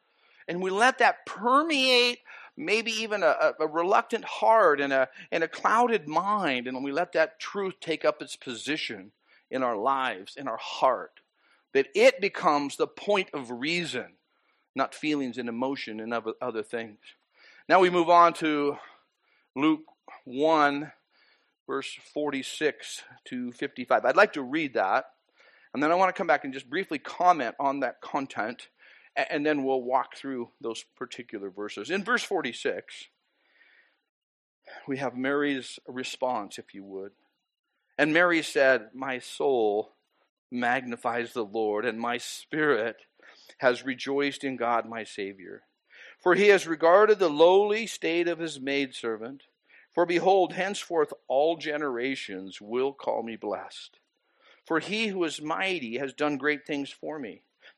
And 0.48 0.62
we 0.62 0.70
let 0.70 1.00
that 1.00 1.26
permeate 1.26 2.20
maybe 2.58 2.92
even 2.92 3.24
a, 3.24 3.54
a, 3.60 3.68
reluctant 3.68 4.24
heart 4.24 4.80
and 4.80 4.94
a, 4.94 5.10
and 5.32 5.44
a 5.44 5.48
clouded 5.48 6.08
mind. 6.08 6.68
And 6.68 6.84
we 6.84 6.92
let 6.92 7.14
that 7.14 7.40
truth 7.40 7.76
take 7.82 8.06
up 8.06 8.22
its 8.22 8.36
position 8.36 9.12
in 9.52 9.64
our 9.64 9.76
lives, 9.76 10.36
in 10.38 10.48
our 10.48 10.58
heart, 10.58 11.20
that 11.74 11.88
it 11.94 12.22
becomes 12.22 12.78
the 12.78 12.88
point 12.88 13.30
of 13.34 13.52
reason, 13.52 14.14
not 14.76 14.96
feelings 14.96 15.38
and 15.38 15.50
emotion 15.50 16.00
and 16.00 16.14
other, 16.14 16.34
other 16.42 16.64
things. 16.64 17.00
Now 17.68 17.80
we 17.80 17.90
move 17.90 18.10
on 18.10 18.34
to 18.36 18.78
Luke 19.56 19.84
1, 20.26 20.92
verse 21.68 21.98
46 22.14 23.02
to 23.26 23.52
55. 23.52 24.06
I'd 24.06 24.16
like 24.16 24.34
to 24.34 24.42
read 24.42 24.76
that, 24.76 25.06
and 25.74 25.82
then 25.82 25.92
I 25.92 25.96
want 25.96 26.10
to 26.10 26.18
come 26.18 26.28
back 26.28 26.44
and 26.44 26.54
just 26.54 26.70
briefly 26.70 27.00
comment 27.00 27.56
on 27.60 27.82
that 27.82 28.02
content, 28.02 28.70
and 29.16 29.46
then 29.46 29.64
we'll 29.64 29.82
walk 29.82 30.16
through 30.16 30.50
those 30.62 30.84
particular 30.98 31.50
verses. 31.50 31.90
In 31.90 32.04
verse 32.04 32.24
46, 32.24 33.06
we 34.88 34.98
have 34.98 35.16
Mary's 35.16 35.80
response, 35.88 36.58
if 36.58 36.74
you 36.74 36.84
would. 36.84 37.12
And 37.98 38.14
Mary 38.14 38.42
said, 38.42 38.90
My 38.94 39.20
soul 39.20 39.94
magnifies 40.52 41.34
the 41.34 41.46
Lord, 41.46 41.86
and 41.86 42.00
my 42.00 42.18
spirit 42.18 42.98
has 43.60 43.86
rejoiced 43.86 44.44
in 44.44 44.58
God 44.58 44.88
my 44.88 45.04
Savior. 45.04 45.64
For 46.22 46.36
he 46.36 46.48
has 46.48 46.68
regarded 46.68 47.20
the 47.20 47.30
lowly 47.30 47.88
state 47.88 48.28
of 48.28 48.40
his 48.40 48.60
maidservant. 48.60 49.44
For 49.94 50.06
behold, 50.06 50.54
henceforth 50.54 51.14
all 51.28 51.56
generations 51.56 52.60
will 52.60 52.92
call 52.92 53.24
me 53.24 53.38
blessed. 53.38 54.00
For 54.66 54.80
he 54.80 55.08
who 55.08 55.24
is 55.24 55.42
mighty 55.42 55.98
has 56.00 56.14
done 56.14 56.38
great 56.38 56.66
things 56.66 56.90
for 56.90 57.20
me, 57.20 57.44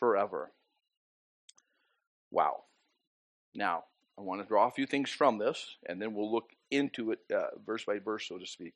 forever. 0.00 0.50
Wow. 2.32 2.64
Now, 3.54 3.84
I 4.18 4.22
want 4.22 4.42
to 4.42 4.48
draw 4.48 4.66
a 4.66 4.72
few 4.72 4.86
things 4.86 5.10
from 5.10 5.38
this, 5.38 5.76
and 5.86 6.02
then 6.02 6.14
we'll 6.14 6.32
look 6.32 6.50
into 6.70 7.12
it 7.12 7.20
uh, 7.34 7.56
verse 7.64 7.84
by 7.84 7.98
verse, 7.98 8.26
so 8.26 8.38
to 8.38 8.46
speak. 8.46 8.74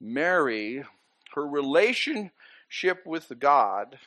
Mary, 0.00 0.84
her 1.34 1.46
relationship 1.46 3.04
with 3.04 3.32
God 3.38 3.98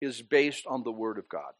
is 0.00 0.22
based 0.22 0.66
on 0.66 0.82
the 0.82 0.92
Word 0.92 1.18
of 1.18 1.28
God. 1.28 1.52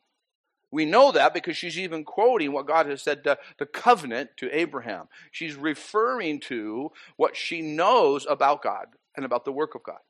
We 0.71 0.85
know 0.85 1.13
that 1.13 1.33
because 1.33 1.57
she's 1.57 1.79
even 1.79 2.05
quoting 2.05 2.53
what 2.53 2.67
God 2.67 2.87
has 2.87 3.01
said 3.01 3.23
to 3.25 3.39
the 3.59 3.67
covenant 3.67 4.31
to 4.39 4.51
Abraham. 4.57 5.09
She's 5.31 5.55
referring 5.55 6.41
to 6.41 6.91
what 7.17 7.37
she 7.37 7.63
knows 7.63 8.27
about 8.29 8.63
God 8.63 8.87
and 9.17 9.25
about 9.25 9.45
the 9.45 9.53
work 9.53 9.77
of 9.77 9.85
God. 9.85 10.01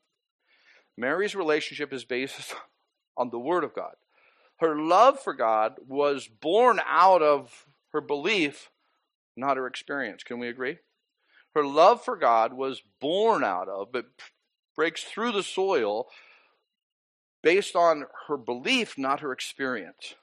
Mary's 0.97 1.35
relationship 1.35 1.93
is 1.93 2.03
based 2.03 2.55
on 3.17 3.29
the 3.29 3.39
Word 3.39 3.63
of 3.63 3.73
God. 3.73 3.95
Her 4.57 4.77
love 4.77 5.19
for 5.19 5.33
God 5.33 5.75
was 5.87 6.27
born 6.27 6.79
out 6.85 7.21
of 7.21 7.65
her 7.91 8.01
belief, 8.01 8.69
not 9.35 9.57
her 9.57 9.67
experience. 9.67 10.23
Can 10.23 10.39
we 10.39 10.47
agree? 10.47 10.77
Her 11.53 11.65
love 11.65 12.03
for 12.03 12.15
God 12.15 12.53
was 12.53 12.81
born 12.99 13.43
out 13.43 13.69
of, 13.69 13.91
but 13.91 14.05
breaks 14.75 15.03
through 15.03 15.31
the 15.31 15.43
soil 15.43 16.07
based 17.41 17.75
on 17.75 18.05
her 18.27 18.37
belief, 18.37 18.97
not 18.97 19.21
her 19.21 19.31
experience 19.31 20.15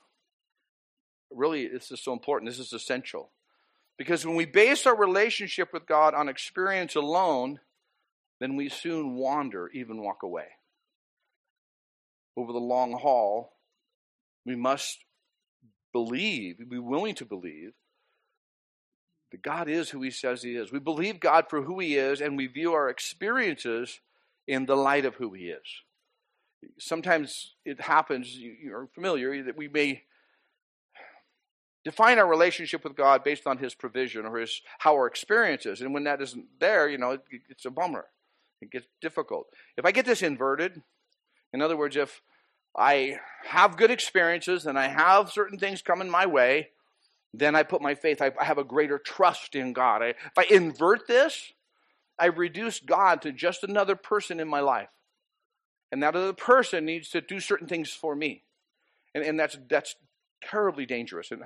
really, 1.35 1.69
this 1.69 1.91
is 1.91 2.01
so 2.01 2.13
important. 2.13 2.51
This 2.51 2.59
is 2.59 2.73
essential. 2.73 3.31
Because 3.99 4.27
when 4.27 4.37
we 4.37 4.47
base 4.47 4.87
our 4.87 4.97
relationship 4.97 5.73
with 5.73 5.87
God 5.87 6.15
on 6.15 6.29
experience 6.29 6.97
alone, 6.97 7.61
then 8.41 8.57
we 8.57 8.69
soon 8.69 9.15
wander, 9.15 9.69
even 9.69 10.03
walk 10.03 10.23
away. 10.23 10.47
Over 12.37 12.53
the 12.53 12.59
long 12.59 12.93
haul, 12.93 13.53
we 14.47 14.57
must 14.57 15.05
believe, 15.93 16.59
be 16.69 16.79
willing 16.79 17.15
to 17.17 17.25
believe 17.25 17.73
that 19.31 19.43
God 19.43 19.69
is 19.69 19.91
who 19.91 20.03
He 20.03 20.11
says 20.11 20.43
He 20.43 20.57
is. 20.57 20.73
We 20.73 20.79
believe 20.79 21.21
God 21.21 21.47
for 21.49 21.63
who 21.63 21.79
He 21.79 21.97
is, 21.97 22.21
and 22.21 22.37
we 22.37 22.47
view 22.47 22.73
our 22.73 22.89
experiences 22.89 24.01
in 24.47 24.67
the 24.67 24.77
light 24.77 25.05
of 25.05 25.17
who 25.17 25.33
He 25.33 25.45
is. 25.45 25.83
Sometimes 26.79 27.55
it 27.65 27.81
happens, 27.81 28.37
you're 28.37 28.89
familiar, 28.95 29.43
that 29.45 29.57
we 29.57 29.69
may 29.69 30.03
define 31.85 32.19
our 32.19 32.27
relationship 32.27 32.85
with 32.85 32.97
God 32.97 33.25
based 33.25 33.47
on 33.47 33.59
His 33.59 33.75
provision 33.75 34.27
or 34.27 34.39
His 34.39 34.63
how 34.79 34.95
our 34.95 35.07
experience 35.07 35.67
is. 35.67 35.81
And 35.81 35.93
when 35.93 36.05
that 36.05 36.23
isn't 36.23 36.47
there, 36.61 36.89
you 36.89 36.99
know, 36.99 37.13
it, 37.13 37.23
it's 37.49 37.65
a 37.65 37.71
bummer. 37.71 38.07
It 38.61 38.71
gets 38.71 38.87
difficult. 39.01 39.49
If 39.77 39.85
I 39.85 39.91
get 39.91 40.07
this 40.07 40.23
inverted, 40.23 40.83
in 41.53 41.63
other 41.63 41.77
words, 41.77 41.97
if 41.97 42.23
I 42.77 43.19
have 43.45 43.77
good 43.77 43.91
experiences 43.91 44.67
and 44.67 44.79
I 44.79 44.89
have 44.89 45.31
certain 45.31 45.59
things 45.59 45.83
coming 45.83 46.11
my 46.11 46.27
way, 46.27 46.71
then 47.35 47.55
I 47.55 47.63
put 47.63 47.83
my 47.83 47.95
faith, 47.95 48.21
I 48.21 48.33
have 48.41 48.59
a 48.59 48.65
greater 48.65 48.99
trust 48.99 49.55
in 49.55 49.73
God. 49.73 50.03
I, 50.03 50.09
if 50.09 50.39
I 50.39 50.45
invert 50.51 51.07
this, 51.07 51.53
I 52.19 52.27
reduce 52.27 52.79
God 52.81 53.23
to 53.23 53.33
just 53.33 53.65
another 53.65 53.97
person 53.97 54.39
in 54.41 54.49
my 54.49 54.61
life. 54.61 54.89
And 55.91 56.03
that 56.03 56.17
other 56.17 56.33
person 56.33 56.85
needs 56.85 57.11
to 57.11 57.21
do 57.21 57.41
certain 57.41 57.67
things 57.67 57.91
for 57.91 58.15
me. 58.15 58.43
And, 59.15 59.25
and 59.25 59.39
that's, 59.39 59.59
that's 59.69 59.95
terribly 60.43 60.87
dangerous 60.87 61.31
and 61.31 61.43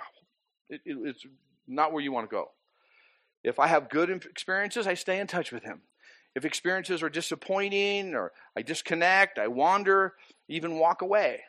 it, 0.68 0.80
it, 0.84 0.96
it's 1.04 1.26
not 1.66 1.92
where 1.92 2.02
you 2.02 2.12
want 2.12 2.28
to 2.28 2.34
go. 2.34 2.50
If 3.44 3.58
I 3.58 3.68
have 3.68 3.88
good 3.88 4.10
experiences, 4.10 4.86
I 4.86 4.94
stay 4.94 5.20
in 5.20 5.26
touch 5.26 5.52
with 5.52 5.62
Him. 5.62 5.82
If 6.36 6.44
experiences 6.44 7.02
are 7.02 7.08
disappointing 7.08 8.14
or 8.14 8.30
I 8.54 8.60
disconnect, 8.60 9.38
I 9.38 9.48
wander, 9.48 10.12
even 10.48 10.78
walk 10.78 11.00
away. 11.00 11.40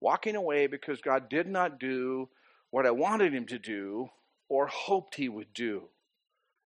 Walking 0.00 0.34
away 0.34 0.66
because 0.66 1.02
God 1.02 1.28
did 1.28 1.46
not 1.46 1.78
do 1.78 2.30
what 2.70 2.86
I 2.86 2.90
wanted 2.90 3.34
Him 3.34 3.44
to 3.48 3.58
do 3.58 4.08
or 4.48 4.66
hoped 4.66 5.16
He 5.16 5.28
would 5.28 5.52
do. 5.52 5.82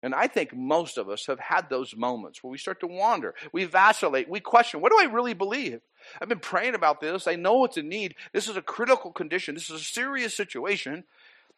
And 0.03 0.15
I 0.15 0.27
think 0.27 0.55
most 0.55 0.99
of 0.99 1.09
us 1.09 1.27
have 1.27 1.41
had 1.41 1.71
those 1.71 1.97
moments 1.97 2.45
where 2.45 2.51
we 2.51 2.59
start 2.59 2.81
to 2.81 2.87
wander. 2.87 3.35
We 3.53 3.65
vacillate. 3.65 4.29
We 4.29 4.41
question, 4.41 4.83
what 4.83 4.93
do 4.93 4.99
I 5.01 5.11
really 5.11 5.35
believe? 5.35 5.81
I've 6.21 6.29
been 6.29 6.39
praying 6.39 6.75
about 6.75 7.01
this. 7.01 7.27
I 7.27 7.37
know 7.37 7.65
it's 7.65 7.79
a 7.79 7.83
need. 7.83 8.17
This 8.35 8.49
is 8.49 8.57
a 8.59 8.63
critical 8.63 9.13
condition. 9.13 9.55
This 9.55 9.71
is 9.71 9.81
a 9.81 9.85
serious 9.85 10.37
situation. 10.37 11.05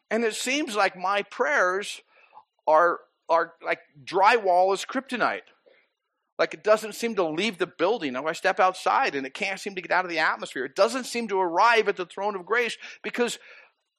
And 0.09 0.23
it 0.23 0.33
seems 0.33 0.77
like 0.77 0.95
my 0.95 1.23
prayers 1.23 2.01
are, 2.65 3.01
are 3.31 3.53
like 3.65 3.79
drywall 4.03 4.73
is 4.73 4.85
kryptonite. 4.85 5.41
Like 6.37 6.53
it 6.53 6.63
doesn't 6.63 6.95
seem 6.95 7.15
to 7.15 7.23
leave 7.23 7.57
the 7.57 7.67
building. 7.67 8.13
Now 8.13 8.25
I 8.25 8.33
step 8.33 8.59
outside 8.59 9.15
and 9.15 9.25
it 9.25 9.33
can't 9.33 9.59
seem 9.59 9.75
to 9.75 9.81
get 9.81 9.91
out 9.91 10.05
of 10.05 10.11
the 10.11 10.19
atmosphere. 10.19 10.65
It 10.65 10.75
doesn't 10.75 11.05
seem 11.05 11.27
to 11.29 11.39
arrive 11.39 11.87
at 11.87 11.97
the 11.97 12.05
throne 12.05 12.35
of 12.35 12.45
grace 12.45 12.77
because 13.03 13.39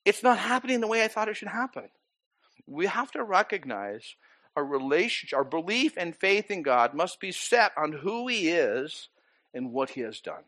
it's 0.04 0.22
not 0.22 0.38
happening 0.38 0.80
the 0.80 0.88
way 0.88 1.04
I 1.04 1.08
thought 1.08 1.28
it 1.28 1.36
should 1.36 1.48
happen. 1.48 1.88
We 2.66 2.86
have 2.86 3.10
to 3.12 3.22
recognize 3.22 4.16
our 4.56 4.64
relationship, 4.64 5.36
our 5.36 5.44
belief 5.44 5.94
and 5.96 6.14
faith 6.14 6.50
in 6.50 6.62
God 6.62 6.94
must 6.94 7.20
be 7.20 7.32
set 7.32 7.72
on 7.76 7.92
who 7.92 8.28
He 8.28 8.48
is 8.48 9.08
and 9.54 9.72
what 9.72 9.90
He 9.90 10.00
has 10.02 10.20
done 10.20 10.44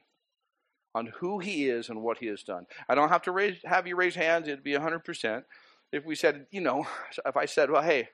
on 0.94 1.06
who 1.18 1.40
he 1.40 1.68
is 1.68 1.88
and 1.88 2.02
what 2.02 2.18
he 2.18 2.26
has 2.26 2.42
done. 2.42 2.66
I 2.88 2.94
don't 2.94 3.08
have 3.08 3.22
to 3.22 3.32
raise, 3.32 3.58
have 3.64 3.86
you 3.86 3.96
raise 3.96 4.14
hands, 4.14 4.46
it'd 4.46 4.62
be 4.62 4.72
100%. 4.72 5.44
If 5.92 6.04
we 6.04 6.14
said, 6.14 6.46
you 6.50 6.60
know, 6.60 6.86
if 7.26 7.36
I 7.36 7.46
said, 7.46 7.70
well, 7.70 7.82
hey, 7.82 8.08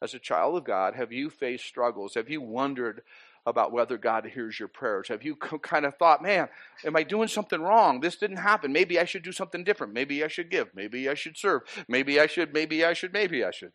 as 0.00 0.14
a 0.14 0.18
child 0.18 0.56
of 0.56 0.64
God, 0.64 0.94
have 0.94 1.12
you 1.12 1.30
faced 1.30 1.64
struggles? 1.64 2.14
Have 2.14 2.28
you 2.28 2.40
wondered 2.40 3.02
about 3.46 3.72
whether 3.72 3.96
God 3.96 4.26
hears 4.26 4.58
your 4.58 4.68
prayers? 4.68 5.08
Have 5.08 5.22
you 5.22 5.34
kind 5.36 5.86
of 5.86 5.96
thought, 5.96 6.22
man, 6.22 6.48
am 6.84 6.96
I 6.96 7.02
doing 7.02 7.28
something 7.28 7.60
wrong? 7.60 8.00
This 8.00 8.16
didn't 8.16 8.36
happen. 8.36 8.72
Maybe 8.72 8.98
I 8.98 9.04
should 9.04 9.22
do 9.22 9.32
something 9.32 9.64
different. 9.64 9.92
Maybe 9.92 10.22
I 10.22 10.28
should 10.28 10.50
give. 10.50 10.68
Maybe 10.74 11.08
I 11.08 11.14
should 11.14 11.36
serve. 11.36 11.62
Maybe 11.88 12.20
I 12.20 12.26
should, 12.26 12.52
maybe 12.52 12.84
I 12.84 12.92
should, 12.92 13.12
maybe 13.12 13.44
I 13.44 13.50
should. 13.50 13.72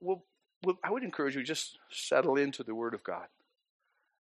Well, 0.00 0.24
I 0.82 0.90
would 0.90 1.04
encourage 1.04 1.36
you 1.36 1.42
just 1.42 1.78
settle 1.90 2.36
into 2.36 2.62
the 2.62 2.74
Word 2.74 2.94
of 2.94 3.04
God. 3.04 3.26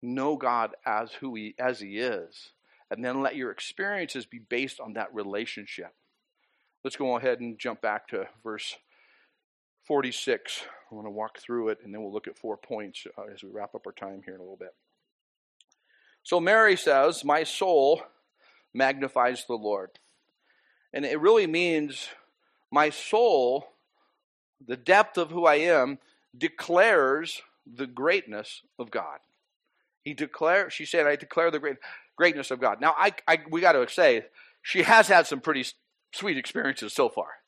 Know 0.01 0.35
God 0.35 0.75
as 0.85 1.13
who 1.13 1.35
He 1.35 1.55
as 1.59 1.79
He 1.79 1.99
is 1.99 2.51
and 2.91 3.03
then 3.03 3.21
let 3.21 3.37
your 3.37 3.51
experiences 3.51 4.25
be 4.25 4.37
based 4.37 4.81
on 4.81 4.93
that 4.93 5.13
relationship. 5.13 5.93
Let's 6.83 6.97
go 6.97 7.15
ahead 7.15 7.39
and 7.39 7.57
jump 7.57 7.81
back 7.81 8.09
to 8.09 8.27
verse 8.43 8.75
46. 9.91 10.61
I 10.89 10.95
want 10.95 11.05
to 11.05 11.11
walk 11.11 11.37
through 11.37 11.67
it 11.67 11.79
and 11.83 11.93
then 11.93 12.01
we'll 12.01 12.13
look 12.13 12.29
at 12.29 12.37
four 12.37 12.55
points 12.55 13.05
uh, 13.17 13.23
as 13.23 13.43
we 13.43 13.49
wrap 13.49 13.75
up 13.75 13.85
our 13.85 13.91
time 13.91 14.21
here 14.23 14.35
in 14.35 14.39
a 14.39 14.43
little 14.43 14.55
bit. 14.55 14.73
So 16.23 16.39
Mary 16.39 16.77
says, 16.77 17.25
My 17.25 17.43
soul 17.43 18.01
magnifies 18.73 19.43
the 19.45 19.55
Lord. 19.55 19.89
And 20.93 21.03
it 21.03 21.19
really 21.19 21.45
means 21.45 22.07
my 22.71 22.89
soul, 22.89 23.67
the 24.65 24.77
depth 24.77 25.17
of 25.17 25.29
who 25.29 25.45
I 25.45 25.55
am, 25.55 25.99
declares 26.37 27.41
the 27.65 27.85
greatness 27.85 28.61
of 28.79 28.91
God. 28.91 29.19
He 30.03 30.13
declared, 30.13 30.71
she 30.71 30.85
said, 30.85 31.05
I 31.05 31.17
declare 31.17 31.51
the 31.51 31.59
great, 31.59 31.75
greatness 32.15 32.49
of 32.49 32.61
God. 32.61 32.79
Now, 32.79 32.95
I, 32.97 33.11
I 33.27 33.39
we 33.49 33.59
got 33.59 33.73
to 33.73 33.85
say, 33.89 34.27
she 34.61 34.83
has 34.83 35.09
had 35.09 35.27
some 35.27 35.41
pretty 35.41 35.65
sweet 36.13 36.37
experiences 36.37 36.93
so 36.93 37.09
far. 37.09 37.40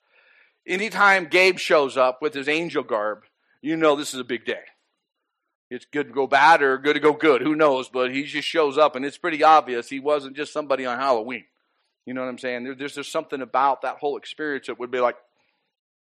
Anytime 0.66 1.26
Gabe 1.26 1.58
shows 1.58 1.98
up 1.98 2.22
with 2.22 2.34
his 2.34 2.48
angel 2.48 2.84
garb, 2.84 3.24
you 3.62 3.76
know 3.76 3.96
this 3.96 4.14
is 4.14 4.20
a 4.20 4.26
big 4.26 4.46
day. 4.46 4.62
It's 5.70 5.86
good 5.86 6.08
to 6.08 6.14
go 6.14 6.28
bad 6.28 6.62
or 6.62 6.78
good 6.78 6.94
to 6.94 7.00
go 7.00 7.14
good. 7.14 7.42
Who 7.42 7.56
knows? 7.56 7.90
But 7.90 8.14
he 8.14 8.24
just 8.24 8.48
shows 8.48 8.78
up, 8.78 8.96
and 8.96 9.04
it's 9.04 9.18
pretty 9.18 9.44
obvious 9.44 9.90
he 9.90 10.00
wasn't 10.00 10.36
just 10.36 10.54
somebody 10.54 10.86
on 10.86 11.00
Halloween. 11.00 11.46
You 12.06 12.14
know 12.14 12.22
what 12.22 12.30
I'm 12.30 12.38
saying? 12.38 12.64
There, 12.64 12.76
there's 12.76 12.96
just 12.96 13.12
something 13.12 13.42
about 13.42 13.82
that 13.82 13.98
whole 13.98 14.18
experience 14.18 14.68
that 14.68 14.80
would 14.80 14.92
be 14.92 15.00
like, 15.00 15.16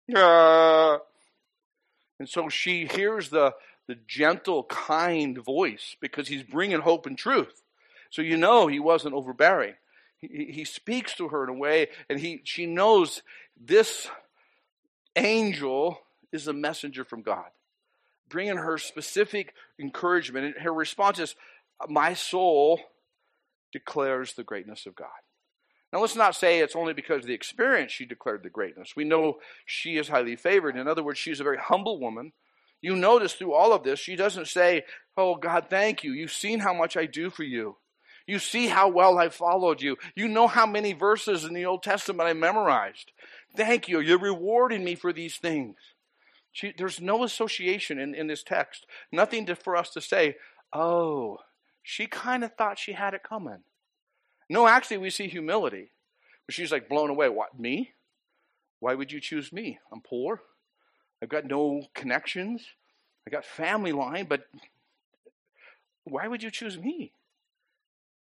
yeah. 0.07 0.99
And 2.19 2.29
so 2.29 2.49
she 2.49 2.87
hears 2.87 3.31
the, 3.31 3.55
the 3.89 3.97
gentle, 4.07 4.65
kind 4.65 5.39
voice 5.39 5.97
because 6.01 6.29
he's 6.29 6.43
bringing 6.43 6.81
hope 6.81 7.07
and 7.07 7.17
truth. 7.17 7.63
So 8.11 8.23
you 8.23 8.37
know 8.37 8.67
he 8.67 8.79
wasn't 8.79 9.15
overbearing. 9.15 9.75
He, 10.19 10.51
he 10.51 10.65
speaks 10.65 11.15
to 11.17 11.29
her 11.29 11.45
in 11.45 11.51
a 11.51 11.59
way, 11.59 11.89
and 12.09 12.19
he, 12.19 12.41
she 12.45 12.67
knows 12.67 13.23
this 13.59 14.09
angel 15.17 15.99
is 16.33 16.47
a 16.47 16.53
messenger 16.53 17.05
from 17.05 17.23
God, 17.23 17.47
bringing 18.29 18.57
her 18.57 18.79
specific 18.79 19.55
encouragement. 19.81 20.47
And 20.47 20.65
her 20.65 20.73
response 20.73 21.19
is, 21.19 21.35
My 21.89 22.15
soul 22.15 22.81
declares 23.73 24.35
the 24.35 24.45
greatness 24.45 24.87
of 24.87 24.95
God. 24.95 25.09
Now, 25.93 26.01
let's 26.01 26.17
not 26.17 26.35
say 26.35 26.59
it's 26.59 26.77
only 26.77 26.93
because 26.93 27.21
of 27.21 27.27
the 27.27 27.35
experience 27.35 27.93
she 27.93 28.07
declared 28.07 28.43
the 28.43 28.51
greatness. 28.51 28.97
We 28.97 29.05
know 29.05 29.39
she 29.65 29.97
is 29.97 30.09
highly 30.09 30.37
favored. 30.37 30.77
In 30.77 30.89
other 30.89 31.03
words, 31.03 31.19
she's 31.19 31.41
a 31.41 31.45
very 31.45 31.59
humble 31.59 32.01
woman. 32.01 32.33
You 32.83 32.97
notice 32.97 33.35
through 33.35 33.55
all 33.55 33.73
of 33.73 33.85
this, 33.85 33.99
she 33.99 34.17
doesn't 34.17 34.49
say, 34.49 34.85
Oh, 35.17 35.37
God, 35.37 35.67
thank 35.71 36.05
you. 36.05 36.13
You've 36.13 36.33
seen 36.33 36.61
how 36.61 36.75
much 36.75 36.97
I 36.97 37.07
do 37.07 37.31
for 37.31 37.45
you. 37.45 37.77
You 38.27 38.39
see 38.41 38.67
how 38.67 38.89
well 38.89 39.19
I 39.19 39.29
followed 39.29 39.81
you. 39.81 39.97
You 40.15 40.27
know 40.27 40.49
how 40.49 40.67
many 40.67 40.93
verses 40.93 41.45
in 41.45 41.55
the 41.55 41.65
Old 41.65 41.83
Testament 41.83 42.29
I 42.29 42.33
memorized. 42.33 43.13
Thank 43.57 43.89
you. 43.89 44.01
You're 44.01 44.19
rewarding 44.19 44.85
me 44.85 44.95
for 44.95 45.13
these 45.13 45.37
things. 45.37 45.77
She, 46.53 46.73
there's 46.77 47.01
no 47.01 47.25
association 47.25 47.99
in, 47.99 48.15
in 48.15 48.27
this 48.27 48.43
text. 48.43 48.87
Nothing 49.13 49.47
to, 49.47 49.57
for 49.57 49.77
us 49.77 49.91
to 49.91 50.01
say, 50.01 50.37
oh, 50.73 51.39
she 51.83 52.07
kind 52.07 52.45
of 52.45 52.55
thought 52.55 52.79
she 52.79 52.93
had 52.93 53.15
it 53.15 53.23
coming. 53.23 53.59
No, 54.49 54.67
actually, 54.67 54.99
we 54.99 55.11
see 55.11 55.29
humility. 55.29 55.91
She's 56.49 56.73
like 56.73 56.89
blown 56.89 57.11
away. 57.11 57.29
What, 57.29 57.59
me? 57.59 57.93
Why 58.81 58.95
would 58.95 59.13
you 59.13 59.21
choose 59.21 59.53
me? 59.53 59.79
I'm 59.93 60.01
poor. 60.01 60.43
I've 61.23 61.29
got 61.29 61.45
no 61.45 61.83
connections. 61.95 62.65
I 63.27 63.31
got 63.31 63.45
family 63.45 63.93
line, 63.93 64.27
but 64.29 64.47
why 66.05 66.29
would 66.29 66.43
you 66.43 66.51
choose 66.51 66.79
me? 66.79 67.13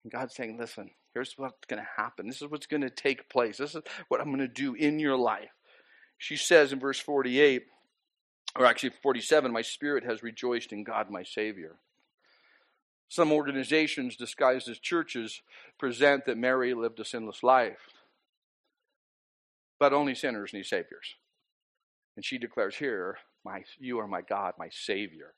And 0.04 0.12
God's 0.12 0.36
saying, 0.36 0.58
listen, 0.58 0.92
here's 1.14 1.34
what's 1.38 1.66
going 1.68 1.82
to 1.82 1.90
happen. 1.98 2.28
This 2.28 2.42
is 2.42 2.50
what's 2.50 2.68
going 2.68 2.82
to 2.82 2.90
take 2.90 3.30
place. 3.30 3.58
This 3.58 3.76
is 3.76 3.82
what 4.08 4.22
I'm 4.22 4.28
going 4.28 4.40
to 4.40 4.48
do 4.48 4.74
in 4.74 5.00
your 5.00 5.18
life. 5.18 5.52
She 6.18 6.36
says 6.38 6.72
in 6.72 6.80
verse 6.80 7.00
48, 7.00 7.64
or 8.58 8.66
actually 8.66 8.92
47, 9.02 9.52
my 9.52 9.62
spirit 9.62 10.04
has 10.04 10.24
rejoiced 10.24 10.72
in 10.72 10.84
God 10.84 11.10
my 11.10 11.24
Savior. 11.24 11.78
Some 13.10 13.32
organizations 13.32 14.16
disguised 14.16 14.70
as 14.70 14.80
churches 14.80 15.42
present 15.78 16.26
that 16.26 16.38
Mary 16.38 16.74
lived 16.74 17.00
a 17.00 17.06
sinless 17.06 17.44
life. 17.44 17.90
But 19.80 19.94
only 19.94 20.16
sinners 20.16 20.54
need 20.54 20.66
saviors. 20.66 21.16
And 22.16 22.24
she 22.24 22.38
declares 22.38 22.76
here, 22.76 23.18
my, 23.44 23.64
You 23.80 24.00
are 24.00 24.08
my 24.08 24.22
God, 24.22 24.54
my 24.58 24.70
Savior. 24.70 25.34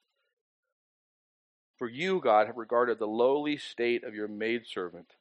For 1.78 1.90
you, 1.90 2.20
God, 2.20 2.48
have 2.48 2.58
regarded 2.58 3.00
the 3.00 3.08
lowly 3.08 3.58
state 3.58 4.04
of 4.04 4.14
your 4.14 4.28
maidservant. 4.28 5.14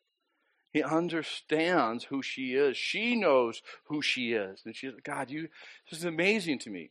He 0.72 0.82
understands 0.82 2.04
who 2.04 2.22
she 2.22 2.54
is. 2.54 2.76
She 2.76 3.14
knows 3.14 3.62
who 3.84 4.00
she 4.00 4.32
is. 4.32 4.62
And 4.64 4.74
she's, 4.74 4.92
God, 5.04 5.30
you, 5.30 5.48
this 5.90 5.98
is 5.98 6.04
amazing 6.04 6.60
to 6.60 6.70
me. 6.70 6.90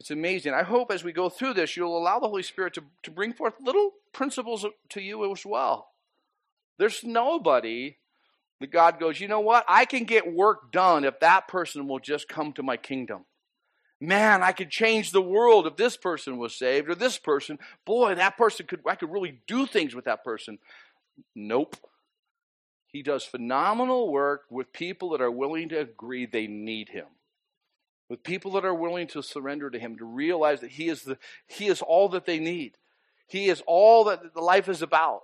It's 0.00 0.10
amazing. 0.10 0.52
I 0.52 0.64
hope 0.64 0.90
as 0.90 1.04
we 1.04 1.12
go 1.12 1.28
through 1.28 1.54
this, 1.54 1.76
you'll 1.76 1.96
allow 1.96 2.18
the 2.18 2.28
Holy 2.28 2.42
Spirit 2.42 2.74
to, 2.74 2.82
to 3.04 3.12
bring 3.12 3.32
forth 3.32 3.54
little 3.60 3.92
principles 4.12 4.66
to 4.90 5.00
you 5.00 5.30
as 5.32 5.46
well. 5.46 5.88
There's 6.78 7.04
nobody 7.04 7.98
that 8.60 8.72
God 8.72 8.98
goes, 8.98 9.20
you 9.20 9.28
know 9.28 9.40
what? 9.40 9.64
I 9.68 9.84
can 9.84 10.04
get 10.04 10.32
work 10.32 10.72
done 10.72 11.04
if 11.04 11.20
that 11.20 11.46
person 11.46 11.86
will 11.86 12.00
just 12.00 12.28
come 12.28 12.52
to 12.54 12.62
my 12.64 12.76
kingdom. 12.76 13.26
Man, 14.00 14.42
I 14.42 14.50
could 14.50 14.70
change 14.70 15.12
the 15.12 15.22
world 15.22 15.68
if 15.68 15.76
this 15.76 15.96
person 15.96 16.36
was 16.36 16.54
saved 16.56 16.88
or 16.88 16.96
this 16.96 17.16
person. 17.16 17.60
Boy, 17.86 18.16
that 18.16 18.36
person 18.36 18.66
could, 18.66 18.80
I 18.86 18.96
could 18.96 19.12
really 19.12 19.40
do 19.46 19.66
things 19.66 19.94
with 19.94 20.06
that 20.06 20.24
person. 20.24 20.58
Nope. 21.34 21.76
He 22.94 23.02
does 23.02 23.24
phenomenal 23.24 24.12
work 24.12 24.44
with 24.50 24.72
people 24.72 25.10
that 25.10 25.20
are 25.20 25.28
willing 25.28 25.68
to 25.70 25.80
agree 25.80 26.26
they 26.26 26.46
need 26.46 26.90
him 26.90 27.06
with 28.08 28.22
people 28.22 28.52
that 28.52 28.64
are 28.64 28.72
willing 28.72 29.08
to 29.08 29.20
surrender 29.20 29.68
to 29.68 29.78
him 29.80 29.96
to 29.96 30.04
realize 30.04 30.60
that 30.60 30.70
he 30.70 30.88
is 30.88 31.02
the 31.02 31.18
he 31.48 31.66
is 31.66 31.82
all 31.82 32.08
that 32.10 32.24
they 32.24 32.38
need. 32.38 32.76
He 33.26 33.48
is 33.48 33.60
all 33.66 34.04
that 34.04 34.32
the 34.32 34.40
life 34.40 34.68
is 34.68 34.80
about. 34.80 35.22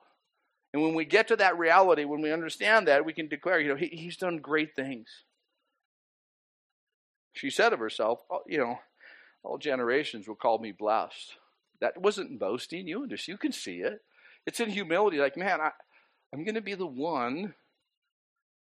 And 0.72 0.82
when 0.82 0.94
we 0.94 1.04
get 1.04 1.28
to 1.28 1.36
that 1.36 1.56
reality 1.56 2.04
when 2.04 2.20
we 2.20 2.32
understand 2.32 2.88
that 2.88 3.04
we 3.04 3.12
can 3.12 3.28
declare 3.28 3.60
you 3.60 3.68
know 3.68 3.76
he, 3.76 3.86
he's 3.86 4.16
done 4.16 4.38
great 4.38 4.74
things. 4.74 5.08
She 7.32 7.50
said 7.50 7.72
of 7.72 7.78
herself 7.78 8.18
oh, 8.28 8.42
you 8.48 8.58
know 8.58 8.80
all 9.44 9.58
generations 9.58 10.26
will 10.26 10.34
call 10.34 10.58
me 10.58 10.72
blessed. 10.72 11.36
That 11.80 12.02
wasn't 12.02 12.40
boasting. 12.40 12.88
You 12.88 13.04
understand 13.04 13.34
you 13.34 13.38
can 13.38 13.52
see 13.52 13.78
it. 13.78 14.00
It's 14.44 14.58
in 14.58 14.70
humility 14.70 15.18
like 15.18 15.36
man 15.36 15.60
I, 15.60 15.70
i'm 16.32 16.42
going 16.44 16.56
to 16.56 16.60
be 16.60 16.74
the 16.74 16.86
one 16.86 17.54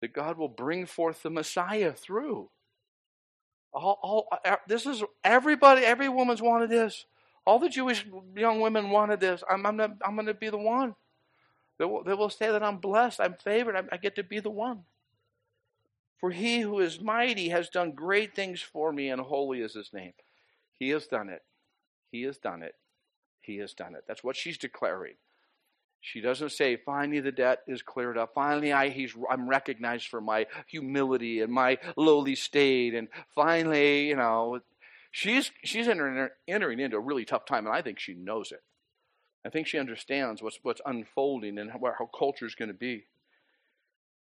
that 0.00 0.12
god 0.12 0.38
will 0.38 0.48
bring 0.48 0.86
forth 0.86 1.22
the 1.22 1.30
messiah 1.30 1.92
through 1.92 2.48
all, 3.72 3.98
all, 4.02 4.28
uh, 4.44 4.56
this 4.66 4.86
is 4.86 5.02
everybody, 5.24 5.84
every 5.84 6.08
woman's 6.08 6.42
wanted 6.42 6.70
this. 6.70 7.04
All 7.46 7.58
the 7.58 7.68
Jewish 7.68 8.06
young 8.36 8.60
women 8.60 8.90
wanted 8.90 9.20
this. 9.20 9.42
I'm, 9.48 9.64
I'm, 9.64 9.80
I'm 9.80 10.14
going 10.14 10.26
to 10.26 10.34
be 10.34 10.50
the 10.50 10.58
one. 10.58 10.94
They 11.78 11.84
will, 11.84 12.02
they 12.02 12.14
will 12.14 12.30
say 12.30 12.50
that 12.50 12.62
I'm 12.62 12.78
blessed, 12.78 13.20
I'm 13.20 13.34
favored, 13.34 13.76
I, 13.76 13.82
I 13.92 13.96
get 13.98 14.16
to 14.16 14.24
be 14.24 14.40
the 14.40 14.50
one. 14.50 14.80
For 16.18 16.30
he 16.32 16.60
who 16.60 16.80
is 16.80 17.00
mighty 17.00 17.50
has 17.50 17.68
done 17.68 17.92
great 17.92 18.34
things 18.34 18.60
for 18.60 18.92
me, 18.92 19.08
and 19.08 19.20
holy 19.20 19.60
is 19.60 19.74
his 19.74 19.92
name. 19.92 20.12
He 20.74 20.88
has 20.90 21.06
done 21.06 21.28
it. 21.28 21.42
He 22.10 22.22
has 22.22 22.38
done 22.38 22.62
it. 22.62 22.74
He 23.40 23.58
has 23.58 23.72
done 23.72 23.94
it. 23.94 24.04
That's 24.08 24.24
what 24.24 24.34
she's 24.34 24.58
declaring. 24.58 25.14
She 26.00 26.20
doesn't 26.20 26.52
say, 26.52 26.76
finally 26.76 27.20
the 27.20 27.32
debt 27.32 27.60
is 27.66 27.82
cleared 27.82 28.16
up. 28.16 28.32
Finally 28.34 28.72
I, 28.72 28.88
he's, 28.88 29.14
I'm 29.30 29.48
recognized 29.48 30.08
for 30.08 30.20
my 30.20 30.46
humility 30.66 31.40
and 31.40 31.52
my 31.52 31.78
lowly 31.96 32.34
state. 32.34 32.94
And 32.94 33.08
finally, 33.34 34.08
you 34.08 34.16
know, 34.16 34.60
she's, 35.10 35.50
she's 35.64 35.88
entering, 35.88 36.28
entering 36.46 36.80
into 36.80 36.96
a 36.96 37.00
really 37.00 37.24
tough 37.24 37.44
time, 37.44 37.66
and 37.66 37.74
I 37.74 37.82
think 37.82 37.98
she 37.98 38.14
knows 38.14 38.52
it. 38.52 38.62
I 39.44 39.50
think 39.50 39.66
she 39.66 39.78
understands 39.78 40.42
what's, 40.42 40.58
what's 40.62 40.80
unfolding 40.86 41.58
and 41.58 41.70
how, 41.70 41.80
how 41.98 42.06
culture 42.06 42.46
is 42.46 42.54
going 42.54 42.68
to 42.68 42.74
be. 42.74 43.06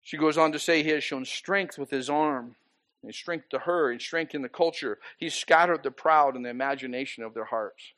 She 0.02 0.16
goes 0.16 0.36
on 0.36 0.52
to 0.52 0.58
say 0.58 0.82
he 0.82 0.90
has 0.90 1.04
shown 1.04 1.24
strength 1.24 1.78
with 1.78 1.90
his 1.90 2.10
arm. 2.10 2.56
And 3.02 3.14
strength 3.14 3.50
to 3.50 3.58
her 3.58 3.90
and 3.92 4.00
strength 4.00 4.34
in 4.34 4.40
the 4.40 4.48
culture. 4.48 4.98
He's 5.18 5.34
scattered 5.34 5.82
the 5.82 5.90
proud 5.90 6.36
in 6.36 6.42
the 6.42 6.48
imagination 6.48 7.22
of 7.22 7.34
their 7.34 7.44
hearts. 7.44 7.92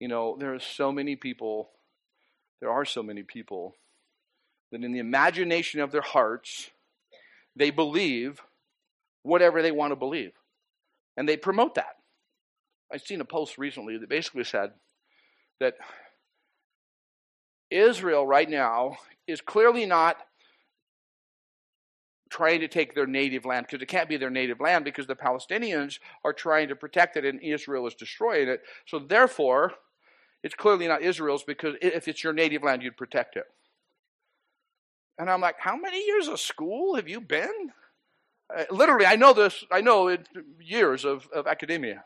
You 0.00 0.08
know, 0.08 0.36
there 0.40 0.52
are 0.52 0.58
so 0.58 0.90
many 0.90 1.14
people 1.14 1.70
there 2.62 2.70
are 2.70 2.84
so 2.84 3.02
many 3.02 3.24
people 3.24 3.74
that 4.70 4.84
in 4.84 4.92
the 4.92 5.00
imagination 5.00 5.80
of 5.80 5.90
their 5.90 6.00
hearts, 6.00 6.70
they 7.56 7.70
believe 7.70 8.40
whatever 9.24 9.62
they 9.62 9.72
want 9.72 9.90
to 9.90 9.96
believe. 9.96 10.30
And 11.16 11.28
they 11.28 11.36
promote 11.36 11.74
that. 11.74 11.96
I've 12.90 13.02
seen 13.02 13.20
a 13.20 13.24
post 13.24 13.58
recently 13.58 13.98
that 13.98 14.08
basically 14.08 14.44
said 14.44 14.70
that 15.58 15.74
Israel 17.68 18.24
right 18.24 18.48
now 18.48 18.96
is 19.26 19.40
clearly 19.40 19.84
not 19.84 20.18
trying 22.30 22.60
to 22.60 22.68
take 22.68 22.94
their 22.94 23.08
native 23.08 23.44
land 23.44 23.66
because 23.66 23.82
it 23.82 23.86
can't 23.86 24.08
be 24.08 24.16
their 24.16 24.30
native 24.30 24.60
land 24.60 24.84
because 24.84 25.08
the 25.08 25.16
Palestinians 25.16 25.98
are 26.24 26.32
trying 26.32 26.68
to 26.68 26.76
protect 26.76 27.16
it 27.16 27.24
and 27.24 27.42
Israel 27.42 27.88
is 27.88 27.94
destroying 27.96 28.46
it. 28.46 28.62
So 28.86 29.00
therefore, 29.00 29.72
it's 30.42 30.54
clearly 30.54 30.88
not 30.88 31.02
Israel's 31.02 31.44
because 31.44 31.76
if 31.80 32.08
it's 32.08 32.24
your 32.24 32.32
native 32.32 32.62
land, 32.62 32.82
you'd 32.82 32.96
protect 32.96 33.36
it. 33.36 33.44
And 35.18 35.30
I'm 35.30 35.40
like, 35.40 35.56
how 35.58 35.76
many 35.76 36.04
years 36.04 36.28
of 36.28 36.40
school 36.40 36.96
have 36.96 37.08
you 37.08 37.20
been? 37.20 37.72
Uh, 38.54 38.64
literally, 38.70 39.06
I 39.06 39.16
know 39.16 39.32
this, 39.32 39.64
I 39.70 39.80
know 39.80 40.08
it, 40.08 40.26
years 40.60 41.04
of, 41.04 41.28
of 41.32 41.46
academia. 41.46 42.04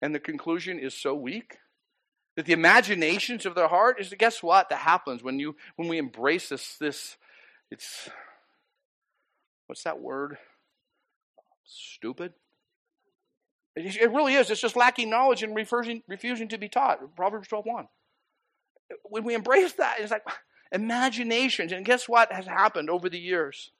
And 0.00 0.14
the 0.14 0.20
conclusion 0.20 0.78
is 0.78 0.94
so 0.94 1.14
weak 1.14 1.58
that 2.36 2.46
the 2.46 2.52
imaginations 2.52 3.46
of 3.46 3.54
their 3.54 3.68
heart 3.68 4.00
is 4.00 4.12
guess 4.18 4.42
what 4.42 4.68
that 4.70 4.78
happens 4.78 5.22
when 5.22 5.38
you 5.38 5.54
when 5.76 5.88
we 5.88 5.98
embrace 5.98 6.48
this 6.48 6.76
this 6.78 7.16
it's 7.70 8.08
what's 9.66 9.82
that 9.84 10.00
word 10.00 10.38
stupid 11.64 12.32
it, 13.76 14.12
really 14.12 14.34
is. 14.34 14.50
It's 14.50 14.60
just 14.60 14.76
lacking 14.76 15.10
knowledge 15.10 15.42
and 15.42 15.54
refusing, 15.54 16.02
refusing 16.08 16.48
to 16.48 16.58
be 16.58 16.68
taught. 16.68 17.16
Proverbs 17.16 17.48
12 17.48 17.64
1 17.66 17.88
when 19.04 19.24
we 19.24 19.34
embrace 19.34 19.72
that 19.74 19.96
it's 20.00 20.10
like 20.10 20.24
imaginations. 20.70 21.72
And 21.72 21.84
guess 21.84 22.08
what 22.08 22.32
has 22.32 22.46
happened 22.46 22.90
over 22.90 23.08
the 23.08 23.18
years? 23.18 23.70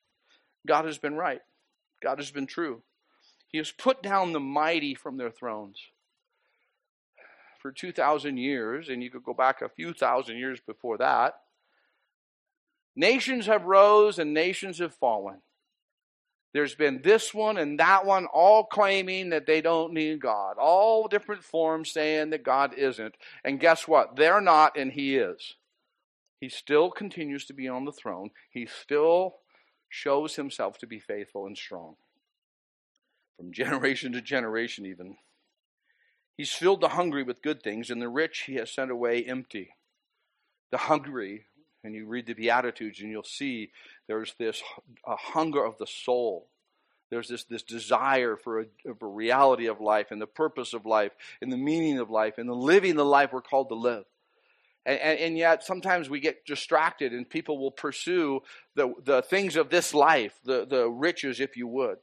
God 0.66 0.84
has 0.84 0.98
been 0.98 1.14
right. 1.14 1.40
God 2.02 2.18
has 2.18 2.30
been 2.30 2.46
true. 2.46 2.82
He 3.48 3.58
has 3.58 3.70
put 3.70 4.02
down 4.02 4.32
the 4.32 4.40
mighty 4.40 4.94
from 4.94 5.16
their 5.16 5.30
thrones. 5.30 5.78
For 7.60 7.70
2,000 7.70 8.38
years, 8.38 8.88
and 8.88 9.02
you 9.02 9.10
could 9.10 9.22
go 9.22 9.34
back 9.34 9.62
a 9.62 9.68
few 9.68 9.92
thousand 9.92 10.38
years 10.38 10.58
before 10.60 10.98
that. 10.98 11.34
Nations 12.96 13.46
have 13.46 13.64
rose 13.64 14.18
and 14.18 14.34
nations 14.34 14.78
have 14.78 14.94
fallen. 14.94 15.42
There's 16.52 16.74
been 16.74 17.00
this 17.02 17.32
one 17.32 17.56
and 17.56 17.80
that 17.80 18.04
one, 18.04 18.26
all 18.26 18.64
claiming 18.64 19.30
that 19.30 19.46
they 19.46 19.62
don't 19.62 19.94
need 19.94 20.20
God. 20.20 20.56
All 20.58 21.08
different 21.08 21.42
forms 21.42 21.90
saying 21.90 22.30
that 22.30 22.42
God 22.42 22.74
isn't. 22.74 23.14
And 23.42 23.58
guess 23.58 23.88
what? 23.88 24.16
They're 24.16 24.40
not, 24.40 24.76
and 24.76 24.92
He 24.92 25.16
is. 25.16 25.54
He 26.40 26.48
still 26.48 26.90
continues 26.90 27.46
to 27.46 27.54
be 27.54 27.68
on 27.68 27.84
the 27.84 27.92
throne. 27.92 28.30
He 28.50 28.66
still 28.66 29.36
shows 29.88 30.36
Himself 30.36 30.76
to 30.78 30.86
be 30.86 30.98
faithful 30.98 31.46
and 31.46 31.56
strong. 31.56 31.96
From 33.38 33.52
generation 33.52 34.12
to 34.12 34.20
generation, 34.20 34.84
even. 34.84 35.16
He's 36.36 36.52
filled 36.52 36.80
the 36.80 36.88
hungry 36.88 37.22
with 37.22 37.42
good 37.42 37.62
things, 37.62 37.90
and 37.90 38.00
the 38.00 38.08
rich 38.08 38.44
he 38.46 38.54
has 38.56 38.70
sent 38.70 38.90
away 38.90 39.22
empty. 39.24 39.70
The 40.70 40.78
hungry, 40.78 41.46
and 41.84 41.94
you 41.94 42.06
read 42.06 42.26
the 42.26 42.34
Beatitudes, 42.34 43.00
and 43.00 43.10
you'll 43.10 43.24
see 43.24 43.70
there's 44.06 44.34
this 44.38 44.62
a 45.06 45.16
hunger 45.16 45.64
of 45.64 45.78
the 45.78 45.86
soul. 45.86 46.48
There's 47.10 47.28
this, 47.28 47.44
this 47.44 47.62
desire 47.62 48.36
for 48.36 48.60
a, 48.60 48.66
reality 49.00 49.66
of 49.66 49.82
life 49.82 50.10
and 50.10 50.20
the 50.20 50.26
purpose 50.26 50.72
of 50.72 50.86
life 50.86 51.12
and 51.42 51.52
the 51.52 51.58
meaning 51.58 51.98
of 51.98 52.08
life 52.08 52.38
and 52.38 52.48
the 52.48 52.54
living 52.54 52.96
the 52.96 53.04
life 53.04 53.34
we're 53.34 53.42
called 53.42 53.68
to 53.68 53.74
live. 53.74 54.04
And, 54.86 54.98
and, 54.98 55.18
and, 55.18 55.38
yet 55.38 55.62
sometimes 55.62 56.08
we 56.08 56.20
get 56.20 56.46
distracted 56.46 57.12
and 57.12 57.28
people 57.28 57.58
will 57.58 57.70
pursue 57.70 58.40
the, 58.76 58.94
the 59.04 59.20
things 59.20 59.56
of 59.56 59.68
this 59.68 59.92
life, 59.92 60.32
the, 60.42 60.64
the 60.64 60.88
riches, 60.88 61.38
if 61.38 61.54
you 61.54 61.68
would. 61.68 61.98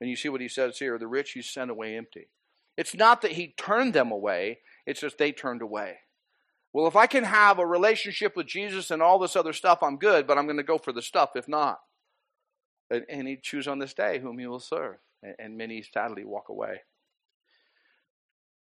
And 0.00 0.08
you 0.08 0.14
see 0.14 0.28
what 0.28 0.40
he 0.40 0.48
says 0.48 0.78
here 0.78 0.96
the 0.96 1.08
rich 1.08 1.32
he 1.32 1.42
sent 1.42 1.70
away 1.70 1.96
empty. 1.96 2.28
It's 2.76 2.94
not 2.94 3.22
that 3.22 3.32
he 3.32 3.48
turned 3.56 3.94
them 3.94 4.12
away, 4.12 4.60
it's 4.86 5.00
just 5.00 5.18
they 5.18 5.32
turned 5.32 5.60
away. 5.60 5.98
Well, 6.72 6.86
if 6.86 6.96
I 6.96 7.06
can 7.06 7.24
have 7.24 7.58
a 7.58 7.66
relationship 7.66 8.36
with 8.36 8.46
Jesus 8.46 8.90
and 8.90 9.02
all 9.02 9.18
this 9.18 9.36
other 9.36 9.52
stuff, 9.52 9.82
I'm 9.82 9.96
good, 9.96 10.26
but 10.26 10.38
I'm 10.38 10.46
going 10.46 10.56
to 10.56 10.62
go 10.62 10.78
for 10.78 10.92
the 10.92 11.02
stuff 11.02 11.30
if 11.34 11.48
not. 11.48 11.80
And, 12.90 13.04
and 13.08 13.28
he'd 13.28 13.42
choose 13.42 13.66
on 13.66 13.78
this 13.78 13.94
day 13.94 14.18
whom 14.20 14.38
he 14.38 14.46
will 14.46 14.60
serve. 14.60 14.96
And, 15.22 15.34
and 15.38 15.58
many 15.58 15.82
sadly 15.82 16.24
walk 16.24 16.48
away. 16.48 16.82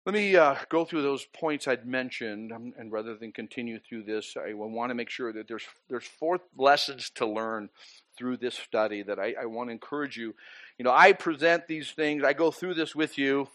Let 0.06 0.14
me 0.14 0.36
uh, 0.36 0.56
go 0.70 0.86
through 0.86 1.02
those 1.02 1.26
points 1.26 1.68
I'd 1.68 1.88
mentioned, 1.88 2.52
um, 2.52 2.74
and 2.78 2.92
rather 2.92 3.16
than 3.16 3.32
continue 3.32 3.80
through 3.80 4.04
this, 4.04 4.36
I 4.38 4.54
want 4.54 4.92
to 4.92 4.94
make 4.94 5.10
sure 5.10 5.34
that 5.34 5.48
there's 5.48 5.66
there's 5.90 6.06
four 6.06 6.42
lessons 6.56 7.10
to 7.16 7.26
learn 7.26 7.70
through 8.16 8.38
this 8.38 8.54
study 8.54 9.02
that 9.02 9.18
I, 9.18 9.34
I 9.42 9.46
want 9.46 9.70
to 9.70 9.72
encourage 9.72 10.16
you. 10.16 10.36
You 10.78 10.86
know, 10.86 10.92
I 10.92 11.14
present 11.14 11.68
these 11.68 11.90
things, 11.90 12.24
I 12.24 12.34
go 12.34 12.52
through 12.52 12.76
this 12.76 12.96
with 12.96 13.18
you, 13.18 13.48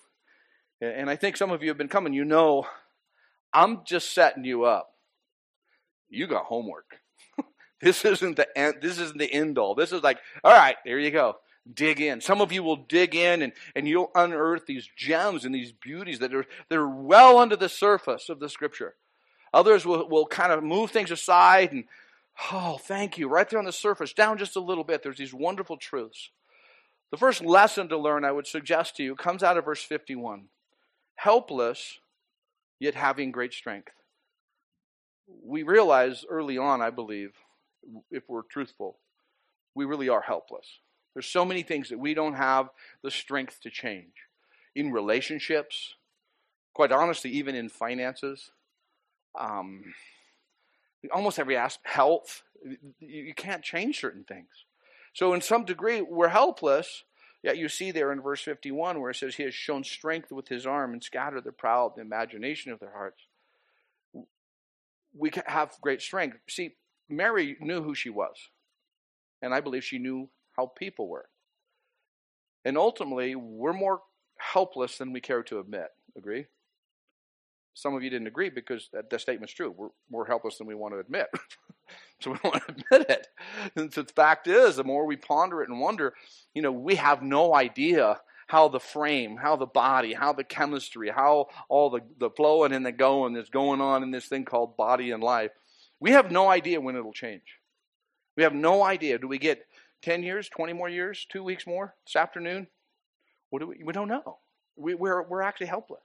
and 0.81 1.09
I 1.09 1.15
think 1.15 1.37
some 1.37 1.53
of 1.53 1.63
you 1.63 1.69
have 1.69 1.79
been 1.79 1.87
coming, 1.87 2.15
you 2.15 2.25
know, 2.25 2.67
I'm 3.53 3.85
just 3.85 4.15
setting 4.15 4.45
you 4.45 4.65
up. 4.65 4.95
You 6.09 6.27
got 6.27 6.45
homework. 6.45 7.01
this 7.81 8.05
isn't 8.05 8.37
the 8.37 8.47
end, 8.59 8.77
this 8.81 8.99
isn't 8.99 9.19
the 9.19 9.33
end 9.33 9.59
all. 9.59 9.75
This 9.75 9.93
is 9.93 10.03
like, 10.03 10.19
all 10.43 10.53
right, 10.53 10.77
there 10.85 10.99
you 10.99 11.11
go. 11.11 11.37
Dig 11.73 12.01
in. 12.01 12.21
Some 12.21 12.41
of 12.41 12.53
you 12.53 12.63
will 12.63 12.77
dig 12.77 13.15
in 13.15 13.43
and, 13.43 13.53
and 13.77 13.87
you'll 13.87 14.11
unearth 14.15 14.67
these 14.67 14.89
gems 14.97 15.45
and 15.45 15.55
these 15.55 15.73
beauties 15.73 16.19
that 16.21 16.35
are 16.35 16.47
that 16.69 16.79
are 16.79 16.89
well 16.89 17.39
under 17.39 17.57
the 17.57 17.69
surface 17.69 18.29
of 18.29 18.41
the 18.41 18.49
scripture. 18.49 18.95
Others 19.53 19.85
will, 19.85 20.09
will 20.09 20.27
kind 20.27 20.53
of 20.53 20.63
move 20.63 20.91
things 20.91 21.11
aside 21.11 21.73
and 21.73 21.85
oh, 22.53 22.79
thank 22.79 23.19
you. 23.19 23.29
Right 23.29 23.49
there 23.49 23.59
on 23.59 23.65
the 23.65 23.73
surface, 23.73 24.13
down 24.13 24.39
just 24.39 24.57
a 24.57 24.61
little 24.61 24.85
bit, 24.85 25.03
there's 25.03 25.19
these 25.19 25.35
wonderful 25.35 25.77
truths. 25.77 26.31
The 27.11 27.17
first 27.17 27.45
lesson 27.45 27.89
to 27.89 27.99
learn, 27.99 28.25
I 28.25 28.33
would 28.33 28.47
suggest 28.47 28.97
to 28.97 29.03
you, 29.03 29.17
comes 29.17 29.43
out 29.43 29.57
of 29.57 29.65
verse 29.65 29.83
51 29.83 30.47
helpless, 31.17 31.99
yet 32.81 32.95
having 32.95 33.31
great 33.31 33.53
strength. 33.53 33.93
We 35.45 35.63
realize 35.63 36.25
early 36.29 36.59
on, 36.59 36.83
I 36.83 36.91
believe, 36.91 37.35
if 38.11 38.25
we're 38.29 38.43
truthful, 38.43 38.99
we 39.75 39.85
really 39.85 40.09
are 40.09 40.23
helpless. 40.23 40.67
There's 41.15 41.27
so 41.27 41.45
many 41.45 41.63
things 41.63 41.91
that 41.91 41.99
we 41.99 42.15
don't 42.15 42.35
have 42.35 42.71
the 43.03 43.11
strength 43.11 43.61
to 43.63 43.71
change. 43.71 44.13
In 44.75 44.91
relationships, 44.91 45.95
quite 46.75 46.93
honestly, 46.93 47.31
even 47.31 47.55
in 47.55 47.69
finances, 47.69 48.51
um, 49.39 49.85
almost 51.13 51.39
every 51.39 51.57
aspect, 51.57 51.89
health, 51.89 52.43
you 52.99 53.35
can't 53.35 53.63
change 53.63 54.01
certain 54.01 54.25
things. 54.25 54.49
So, 55.13 55.35
in 55.35 55.41
some 55.41 55.65
degree, 55.65 56.03
we're 56.03 56.29
helpless, 56.29 57.05
Yet 57.43 57.57
you 57.57 57.69
see 57.69 57.91
there 57.91 58.13
in 58.13 58.21
verse 58.21 58.43
51 58.43 59.01
where 59.01 59.11
it 59.11 59.17
says, 59.17 59.37
He 59.37 59.45
has 59.45 59.55
shown 59.55 59.85
strength 59.85 60.31
with 60.31 60.49
His 60.49 60.67
arm 60.67 60.93
and 60.93 61.03
scattered 61.03 61.45
the 61.45 61.53
proud, 61.53 61.93
the 61.97 62.03
imagination 62.03 62.73
of 62.73 62.81
their 62.81 62.93
hearts. 62.93 63.23
We 65.17 65.31
have 65.47 65.73
great 65.81 66.03
strength. 66.03 66.37
See, 66.49 66.77
Mary 67.09 67.57
knew 67.61 67.83
who 67.83 67.95
she 67.95 68.11
was, 68.11 68.37
and 69.43 69.53
I 69.55 69.61
believe 69.61 69.85
she 69.85 69.99
knew 69.99 70.29
how 70.57 70.67
people 70.67 71.09
were. 71.09 71.29
And 72.65 72.77
ultimately, 72.77 73.35
we're 73.35 73.73
more 73.73 74.03
helpless 74.37 74.99
than 74.99 75.13
we 75.13 75.21
care 75.21 75.43
to 75.45 75.59
admit. 75.59 75.89
Agree? 76.17 76.47
Some 77.75 77.95
of 77.95 78.03
you 78.03 78.11
didn't 78.11 78.27
agree 78.27 78.51
because 78.51 78.89
that, 78.93 79.11
that 79.11 79.21
statement's 79.21 79.55
true. 79.55 79.75
We're 79.77 79.89
more 80.11 80.27
helpless 80.27 80.59
than 80.59 80.67
we 80.67 80.75
want 80.75 80.95
to 80.95 80.99
admit. 80.99 81.29
so 82.21 82.33
we 82.33 82.39
don't 82.39 82.53
want 82.53 82.67
to 82.67 82.73
admit 82.73 83.11
it. 83.11 83.27
And 83.77 83.93
so 83.93 84.03
the 84.03 84.13
fact 84.13 84.47
is, 84.47 84.77
the 84.77 84.85
more 84.85 85.07
we 85.07 85.17
ponder 85.17 85.63
it 85.63 85.69
and 85.69 85.81
wonder, 85.81 86.15
you 86.55 86.63
know, 86.63 86.73
we 86.73 86.97
have 86.97 87.23
no 87.23 87.55
idea 87.55 88.21
how 88.49 88.69
the 88.69 88.81
frame, 88.81 89.37
how 89.37 89.55
the 89.55 89.67
body, 89.67 90.13
how 90.13 90.33
the 90.33 90.43
chemistry, 90.43 91.09
how 91.09 91.47
all 91.69 91.89
the, 91.89 92.01
the 92.19 92.31
flowing 92.31 92.73
and 92.73 92.85
the 92.85 92.91
going 92.91 93.33
that's 93.33 93.49
going 93.49 93.81
on 93.81 94.03
in 94.03 94.11
this 94.11 94.27
thing 94.27 94.45
called 94.45 94.77
body 94.77 95.13
and 95.13 95.23
life. 95.23 95.53
We 96.01 96.11
have 96.11 96.33
no 96.33 96.49
idea 96.49 96.81
when 96.81 96.97
it'll 96.97 97.13
change. 97.13 97.43
We 98.37 98.43
have 98.43 98.55
no 98.55 98.83
idea. 98.83 99.19
Do 99.19 99.29
we 99.29 99.39
get 99.39 99.67
10 100.03 100.23
years, 100.23 100.49
20 100.49 100.73
more 100.73 100.89
years, 100.89 101.27
two 101.31 101.45
weeks 101.45 101.67
more 101.67 101.95
this 102.07 102.17
afternoon? 102.17 102.67
What 103.51 103.61
do 103.61 103.69
we, 103.69 103.83
we 103.85 103.93
don't 103.93 104.09
know. 104.09 104.39
We, 104.77 104.95
we're, 104.95 105.23
we're 105.23 105.43
actually 105.43 105.67
helpless. 105.67 106.01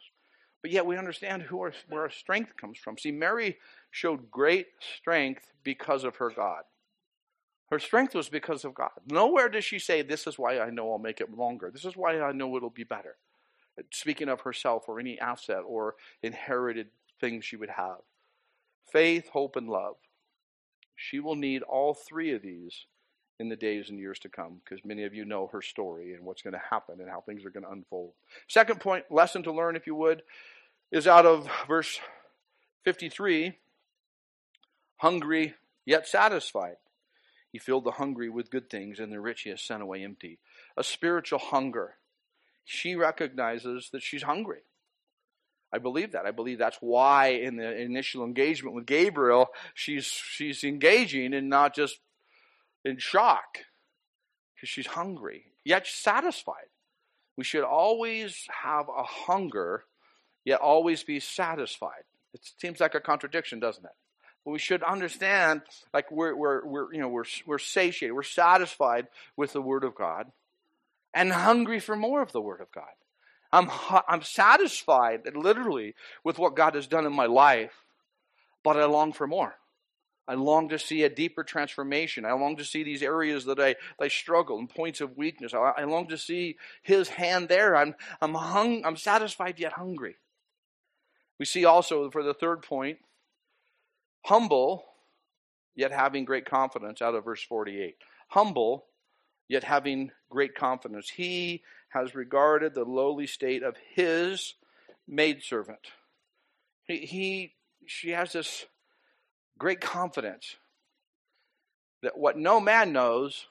But 0.65 0.71
yet 0.71 0.87
we 0.87 0.97
understand 0.97 1.43
who 1.43 1.61
our, 1.61 1.73
where 1.89 2.01
our 2.01 2.09
strength 2.09 2.57
comes 2.57 2.79
from. 2.79 2.97
See, 2.97 3.11
Mary 3.11 3.57
showed 3.91 4.31
great 4.31 4.65
strength 4.97 5.53
because 5.63 6.03
of 6.03 6.15
her 6.15 6.31
God. 6.31 6.63
Her 7.69 7.77
strength 7.77 8.15
was 8.15 8.29
because 8.29 8.65
of 8.65 8.73
God. 8.73 8.89
Nowhere 9.07 9.47
does 9.47 9.63
she 9.63 9.77
say, 9.77 10.01
This 10.01 10.25
is 10.25 10.39
why 10.39 10.59
I 10.59 10.71
know 10.71 10.91
I'll 10.91 10.97
make 10.97 11.21
it 11.21 11.31
longer. 11.31 11.69
This 11.71 11.85
is 11.85 11.95
why 11.95 12.19
I 12.19 12.31
know 12.31 12.57
it'll 12.57 12.71
be 12.71 12.83
better. 12.83 13.15
Speaking 13.91 14.27
of 14.27 14.41
herself 14.41 14.85
or 14.87 14.99
any 14.99 15.19
asset 15.19 15.61
or 15.67 15.97
inherited 16.23 16.87
things 17.21 17.45
she 17.45 17.57
would 17.57 17.69
have. 17.69 17.99
Faith, 18.91 19.29
hope, 19.29 19.57
and 19.57 19.69
love. 19.69 19.97
She 20.95 21.19
will 21.19 21.35
need 21.35 21.61
all 21.61 21.93
three 21.93 22.33
of 22.33 22.41
these 22.41 22.87
in 23.39 23.49
the 23.49 23.55
days 23.55 23.89
and 23.89 23.99
years 23.99 24.19
to 24.19 24.29
come 24.29 24.61
because 24.63 24.83
many 24.85 25.03
of 25.03 25.13
you 25.13 25.25
know 25.25 25.47
her 25.51 25.61
story 25.61 26.13
and 26.13 26.23
what's 26.25 26.41
going 26.41 26.53
to 26.53 26.61
happen 26.69 27.01
and 27.01 27.09
how 27.09 27.21
things 27.21 27.43
are 27.45 27.49
going 27.49 27.65
to 27.65 27.71
unfold. 27.71 28.13
Second 28.47 28.79
point, 28.79 29.05
lesson 29.09 29.43
to 29.43 29.51
learn, 29.51 29.75
if 29.75 29.85
you 29.85 29.95
would, 29.95 30.23
is 30.91 31.07
out 31.07 31.25
of 31.25 31.49
verse 31.67 31.99
53 32.83 33.57
hungry 34.97 35.55
yet 35.85 36.07
satisfied. 36.07 36.77
He 37.51 37.59
filled 37.59 37.85
the 37.85 37.91
hungry 37.91 38.29
with 38.29 38.51
good 38.51 38.69
things, 38.69 38.99
and 38.99 39.11
the 39.11 39.19
rich 39.19 39.41
he 39.43 39.49
has 39.49 39.61
sent 39.61 39.81
away 39.81 40.03
empty. 40.03 40.39
A 40.75 40.83
spiritual 40.83 41.39
hunger. 41.39 41.95
She 42.65 42.95
recognizes 42.95 43.89
that 43.93 44.03
she's 44.03 44.23
hungry. 44.23 44.63
I 45.71 45.77
believe 45.77 46.13
that. 46.13 46.25
I 46.25 46.31
believe 46.31 46.57
that's 46.57 46.77
why 46.79 47.27
in 47.27 47.57
the 47.57 47.81
initial 47.81 48.23
engagement 48.23 48.75
with 48.75 48.85
Gabriel, 48.85 49.47
she's 49.73 50.05
she's 50.05 50.63
engaging 50.63 51.33
and 51.33 51.49
not 51.49 51.75
just 51.75 51.99
in 52.83 52.97
shock 52.97 53.59
because 54.55 54.69
she's 54.69 54.87
hungry, 54.87 55.45
yet 55.63 55.87
satisfied. 55.87 56.69
We 57.37 57.43
should 57.43 57.63
always 57.63 58.47
have 58.63 58.87
a 58.87 59.03
hunger 59.03 59.83
yet 60.45 60.61
always 60.61 61.03
be 61.03 61.19
satisfied. 61.19 62.03
It 62.33 62.41
seems 62.59 62.79
like 62.79 62.95
a 62.95 63.01
contradiction, 63.01 63.59
doesn't 63.59 63.83
it? 63.83 63.91
But 64.45 64.51
we 64.51 64.59
should 64.59 64.83
understand, 64.83 65.63
like 65.93 66.11
we're, 66.11 66.35
we're, 66.35 66.65
we're, 66.65 66.93
you 66.93 67.01
know, 67.01 67.09
we're, 67.09 67.25
we're 67.47 67.57
satiated, 67.57 68.15
we're 68.15 68.23
satisfied 68.23 69.07
with 69.35 69.53
the 69.53 69.61
Word 69.61 69.83
of 69.83 69.95
God, 69.95 70.31
and 71.13 71.33
hungry 71.33 71.79
for 71.79 71.95
more 71.95 72.21
of 72.21 72.31
the 72.31 72.41
Word 72.41 72.61
of 72.61 72.71
God. 72.71 72.83
I'm, 73.51 73.69
I'm 74.07 74.21
satisfied, 74.21 75.21
literally, 75.33 75.95
with 76.23 76.37
what 76.37 76.55
God 76.55 76.75
has 76.75 76.87
done 76.87 77.05
in 77.05 77.13
my 77.13 77.25
life, 77.25 77.73
but 78.63 78.77
I 78.77 78.85
long 78.85 79.13
for 79.13 79.25
more. 79.25 79.55
I 80.27 80.33
long 80.33 80.69
to 80.69 80.79
see 80.79 81.03
a 81.03 81.09
deeper 81.09 81.43
transformation. 81.43 82.25
I 82.25 82.33
long 82.33 82.57
to 82.57 82.65
see 82.65 82.83
these 82.83 83.03
areas 83.03 83.45
that 83.45 83.59
I, 83.59 83.75
I 83.99 84.07
struggle 84.07 84.57
and 84.57 84.69
points 84.69 84.99
of 84.99 85.17
weakness. 85.17 85.53
I, 85.53 85.73
I 85.77 85.83
long 85.85 86.07
to 86.07 86.17
see 86.17 86.57
His 86.81 87.09
hand 87.09 87.47
there. 87.47 87.75
I'm, 87.75 87.95
I'm, 88.21 88.33
hung, 88.33 88.83
I'm 88.85 88.97
satisfied 88.97 89.59
yet 89.59 89.73
hungry. 89.73 90.15
We 91.39 91.45
see 91.45 91.65
also, 91.65 92.09
for 92.09 92.23
the 92.23 92.33
third 92.33 92.61
point, 92.61 92.99
humble 94.23 94.85
yet 95.75 95.91
having 95.91 96.25
great 96.25 96.45
confidence 96.45 97.01
out 97.01 97.15
of 97.15 97.25
verse 97.25 97.43
48. 97.43 97.97
Humble 98.29 98.85
yet 99.47 99.63
having 99.63 100.11
great 100.29 100.55
confidence. 100.55 101.09
He 101.09 101.61
has 101.89 102.15
regarded 102.15 102.73
the 102.73 102.85
lowly 102.85 103.27
state 103.27 103.63
of 103.63 103.75
his 103.93 104.55
maidservant. 105.07 105.87
He, 106.85 106.99
he 106.99 107.53
she 107.85 108.11
has 108.11 108.33
this 108.33 108.65
great 109.57 109.81
confidence 109.81 110.55
that 112.01 112.17
what 112.17 112.37
no 112.37 112.59
man 112.59 112.93
knows, 112.93 113.47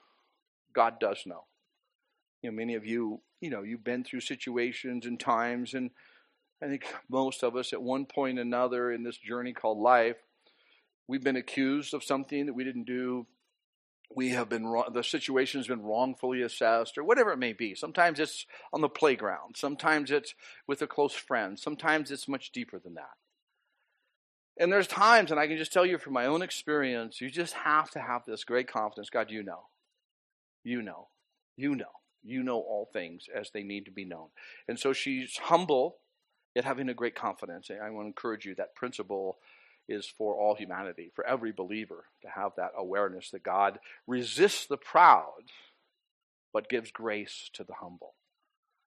God 0.72 0.98
does 0.98 1.22
know. 1.26 1.44
You 2.42 2.50
know, 2.50 2.56
many 2.56 2.74
of 2.74 2.84
you, 2.84 3.20
you 3.40 3.50
know, 3.50 3.62
you've 3.62 3.84
been 3.84 4.04
through 4.04 4.20
situations 4.20 5.06
and 5.06 5.18
times, 5.18 5.74
and 5.74 5.90
I 6.64 6.68
think 6.68 6.86
most 7.10 7.42
of 7.42 7.56
us 7.56 7.74
at 7.74 7.82
one 7.82 8.06
point 8.06 8.38
or 8.38 8.42
another 8.42 8.90
in 8.90 9.02
this 9.02 9.18
journey 9.18 9.52
called 9.52 9.78
life, 9.78 10.16
we've 11.06 11.22
been 11.22 11.36
accused 11.36 11.92
of 11.92 12.02
something 12.02 12.46
that 12.46 12.54
we 12.54 12.64
didn't 12.64 12.86
do. 12.86 13.26
We 14.16 14.30
have 14.30 14.48
been 14.48 14.66
wrong, 14.66 14.92
the 14.94 15.02
situation 15.02 15.60
has 15.60 15.66
been 15.66 15.82
wrongfully 15.82 16.40
assessed, 16.40 16.96
or 16.96 17.04
whatever 17.04 17.32
it 17.32 17.38
may 17.38 17.52
be. 17.52 17.74
Sometimes 17.74 18.18
it's 18.18 18.46
on 18.72 18.80
the 18.80 18.88
playground, 18.88 19.56
sometimes 19.56 20.10
it's 20.10 20.34
with 20.66 20.80
a 20.80 20.86
close 20.86 21.12
friend, 21.14 21.58
sometimes 21.58 22.10
it's 22.10 22.28
much 22.28 22.52
deeper 22.52 22.78
than 22.78 22.94
that. 22.94 23.16
And 24.56 24.72
there's 24.72 24.86
times, 24.86 25.30
and 25.30 25.40
I 25.40 25.48
can 25.48 25.58
just 25.58 25.72
tell 25.72 25.84
you 25.84 25.98
from 25.98 26.12
my 26.12 26.26
own 26.26 26.42
experience, 26.42 27.20
you 27.20 27.28
just 27.28 27.54
have 27.54 27.90
to 27.90 28.00
have 28.00 28.22
this 28.24 28.44
great 28.44 28.68
confidence. 28.68 29.10
God, 29.10 29.30
you 29.30 29.42
know. 29.42 29.66
You 30.62 30.80
know. 30.80 31.08
You 31.56 31.74
know. 31.74 31.86
You 32.22 32.42
know 32.42 32.58
all 32.58 32.88
things 32.92 33.26
as 33.34 33.50
they 33.50 33.64
need 33.64 33.84
to 33.86 33.90
be 33.90 34.04
known. 34.04 34.28
And 34.68 34.78
so 34.78 34.92
she's 34.92 35.36
humble, 35.36 35.96
yet 36.54 36.64
having 36.64 36.88
a 36.88 36.94
great 36.94 37.14
confidence. 37.14 37.70
And 37.70 37.80
I 37.80 37.90
want 37.90 38.04
to 38.04 38.08
encourage 38.08 38.44
you 38.44 38.54
that 38.56 38.74
principle 38.74 39.38
is 39.88 40.06
for 40.06 40.34
all 40.34 40.54
humanity, 40.54 41.10
for 41.14 41.26
every 41.26 41.52
believer 41.52 42.04
to 42.22 42.28
have 42.28 42.52
that 42.56 42.72
awareness 42.76 43.30
that 43.30 43.42
God 43.42 43.78
resists 44.06 44.66
the 44.66 44.76
proud, 44.76 45.42
but 46.52 46.70
gives 46.70 46.90
grace 46.90 47.50
to 47.54 47.64
the 47.64 47.74
humble. 47.74 48.14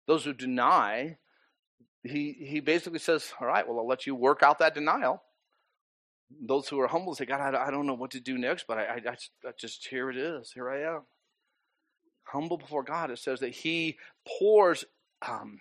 Those 0.07 0.23
who 0.23 0.33
deny, 0.33 1.17
he, 2.03 2.35
he 2.39 2.59
basically 2.61 2.99
says, 2.99 3.31
All 3.39 3.47
right, 3.47 3.67
well, 3.67 3.79
I'll 3.79 3.87
let 3.87 4.07
you 4.07 4.15
work 4.15 4.41
out 4.41 4.59
that 4.59 4.73
denial 4.73 5.21
those 6.41 6.67
who 6.67 6.79
are 6.79 6.87
humble 6.87 7.15
say, 7.15 7.25
God, 7.25 7.55
I, 7.55 7.71
don't 7.71 7.87
know 7.87 7.93
what 7.93 8.11
to 8.11 8.19
do 8.19 8.37
next, 8.37 8.65
but 8.67 8.77
I, 8.77 8.83
I, 8.83 9.15
I, 9.45 9.51
just, 9.57 9.87
here 9.87 10.09
it 10.09 10.17
is. 10.17 10.51
Here 10.51 10.69
I 10.69 10.95
am. 10.95 11.01
Humble 12.23 12.57
before 12.57 12.83
God, 12.83 13.11
it 13.11 13.19
says 13.19 13.39
that 13.39 13.55
He 13.55 13.97
pours 14.39 14.83
um, 15.27 15.59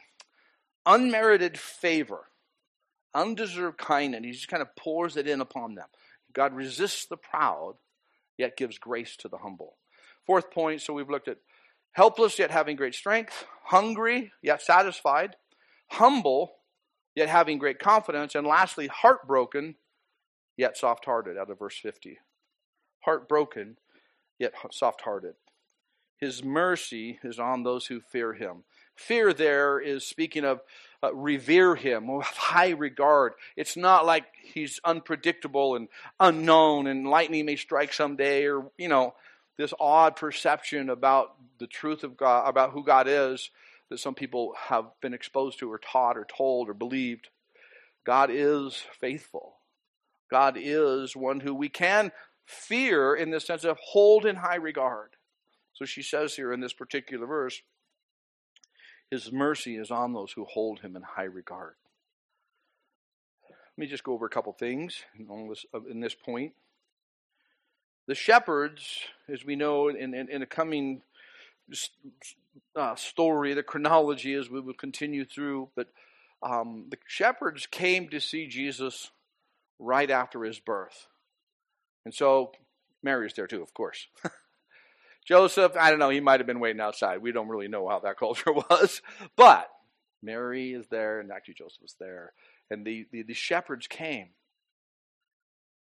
unmerited 0.86 1.58
favor, 1.58 2.28
undeserved 3.14 3.76
kindness. 3.76 4.24
He 4.24 4.32
just 4.32 4.48
kind 4.48 4.62
of 4.62 4.74
pours 4.76 5.16
it 5.16 5.26
in 5.26 5.40
upon 5.40 5.74
them. 5.74 5.88
God 6.32 6.54
resists 6.54 7.06
the 7.06 7.16
proud, 7.16 7.74
yet 8.38 8.56
gives 8.56 8.78
grace 8.78 9.16
to 9.16 9.28
the 9.28 9.38
humble. 9.38 9.76
Fourth 10.26 10.50
point, 10.50 10.80
so 10.80 10.92
we've 10.94 11.10
looked 11.10 11.28
at 11.28 11.38
helpless, 11.92 12.38
yet 12.38 12.50
having 12.50 12.76
great 12.76 12.94
strength, 12.94 13.46
hungry, 13.64 14.32
yet 14.42 14.62
satisfied, 14.62 15.36
humble, 15.88 16.52
yet 17.14 17.28
having 17.28 17.58
great 17.58 17.78
confidence, 17.78 18.34
and 18.34 18.46
lastly, 18.46 18.86
heartbroken, 18.86 19.76
yet 20.56 20.76
soft 20.76 21.04
hearted, 21.04 21.38
out 21.38 21.50
of 21.50 21.58
verse 21.58 21.78
50. 21.78 22.18
Heartbroken, 23.04 23.76
yet 24.38 24.52
soft 24.70 25.02
hearted. 25.02 25.34
His 26.18 26.42
mercy 26.42 27.18
is 27.22 27.38
on 27.38 27.62
those 27.62 27.86
who 27.86 28.00
fear 28.00 28.34
him. 28.34 28.64
Fear 28.96 29.34
there 29.34 29.78
is 29.78 30.06
speaking 30.06 30.44
of 30.44 30.60
uh, 31.02 31.14
revere 31.14 31.76
him 31.76 32.08
with 32.08 32.26
high 32.26 32.70
regard. 32.70 33.34
It's 33.56 33.76
not 33.76 34.06
like 34.06 34.24
he's 34.42 34.80
unpredictable 34.84 35.76
and 35.76 35.88
unknown 36.18 36.86
and 36.86 37.08
lightning 37.08 37.46
may 37.46 37.56
strike 37.56 37.92
someday 37.92 38.46
or, 38.46 38.70
you 38.78 38.88
know, 38.88 39.14
this 39.58 39.72
odd 39.78 40.16
perception 40.16 40.90
about 40.90 41.34
the 41.58 41.66
truth 41.66 42.04
of 42.04 42.16
God, 42.16 42.48
about 42.48 42.72
who 42.72 42.84
God 42.84 43.06
is 43.08 43.50
that 43.90 44.00
some 44.00 44.14
people 44.14 44.54
have 44.58 44.86
been 45.00 45.14
exposed 45.14 45.58
to 45.60 45.70
or 45.70 45.78
taught 45.78 46.16
or 46.16 46.24
told 46.24 46.68
or 46.68 46.74
believed. 46.74 47.28
God 48.04 48.30
is 48.32 48.82
faithful. 49.00 49.56
God 50.30 50.56
is 50.58 51.14
one 51.14 51.40
who 51.40 51.54
we 51.54 51.68
can 51.68 52.10
fear 52.44 53.14
in 53.14 53.30
the 53.30 53.40
sense 53.40 53.64
of 53.64 53.78
hold 53.80 54.26
in 54.26 54.36
high 54.36 54.56
regard. 54.56 55.16
So 55.72 55.84
she 55.84 56.02
says 56.02 56.34
here 56.34 56.52
in 56.52 56.60
this 56.60 56.72
particular 56.72 57.26
verse, 57.26 57.60
His 59.10 59.30
mercy 59.30 59.76
is 59.76 59.90
on 59.90 60.12
those 60.12 60.32
who 60.32 60.44
hold 60.44 60.80
Him 60.80 60.96
in 60.96 61.02
high 61.02 61.24
regard. 61.24 61.74
Let 63.48 63.82
me 63.82 63.86
just 63.86 64.04
go 64.04 64.12
over 64.12 64.26
a 64.26 64.30
couple 64.30 64.52
things 64.52 65.04
in 65.18 65.48
this, 65.48 65.66
uh, 65.74 65.80
in 65.90 66.00
this 66.00 66.14
point. 66.14 66.54
The 68.08 68.14
shepherds, 68.14 69.00
as 69.28 69.44
we 69.44 69.56
know 69.56 69.88
in, 69.88 70.14
in, 70.14 70.30
in 70.30 70.42
a 70.42 70.46
coming 70.46 71.02
uh, 72.74 72.94
story, 72.94 73.54
the 73.54 73.62
chronology 73.62 74.34
as 74.34 74.48
we 74.48 74.60
will 74.60 74.74
continue 74.74 75.24
through, 75.24 75.68
but 75.76 75.88
um, 76.42 76.86
the 76.90 76.98
shepherds 77.06 77.66
came 77.66 78.08
to 78.08 78.20
see 78.20 78.46
Jesus 78.46 79.10
right 79.78 80.10
after 80.10 80.44
his 80.44 80.58
birth. 80.58 81.06
And 82.04 82.14
so 82.14 82.52
Mary 83.02 83.26
is 83.26 83.34
there 83.34 83.46
too, 83.46 83.62
of 83.62 83.74
course. 83.74 84.06
Joseph, 85.26 85.72
I 85.78 85.90
don't 85.90 85.98
know, 85.98 86.10
he 86.10 86.20
might 86.20 86.40
have 86.40 86.46
been 86.46 86.60
waiting 86.60 86.80
outside. 86.80 87.20
We 87.20 87.32
don't 87.32 87.48
really 87.48 87.68
know 87.68 87.88
how 87.88 87.98
that 88.00 88.16
culture 88.18 88.52
was. 88.52 89.02
But 89.36 89.68
Mary 90.22 90.72
is 90.72 90.86
there, 90.88 91.20
and 91.20 91.30
actually 91.30 91.54
Joseph 91.54 91.82
was 91.82 91.96
there. 91.98 92.32
And 92.70 92.86
the, 92.86 93.06
the, 93.12 93.22
the 93.22 93.34
shepherds 93.34 93.86
came. 93.86 94.30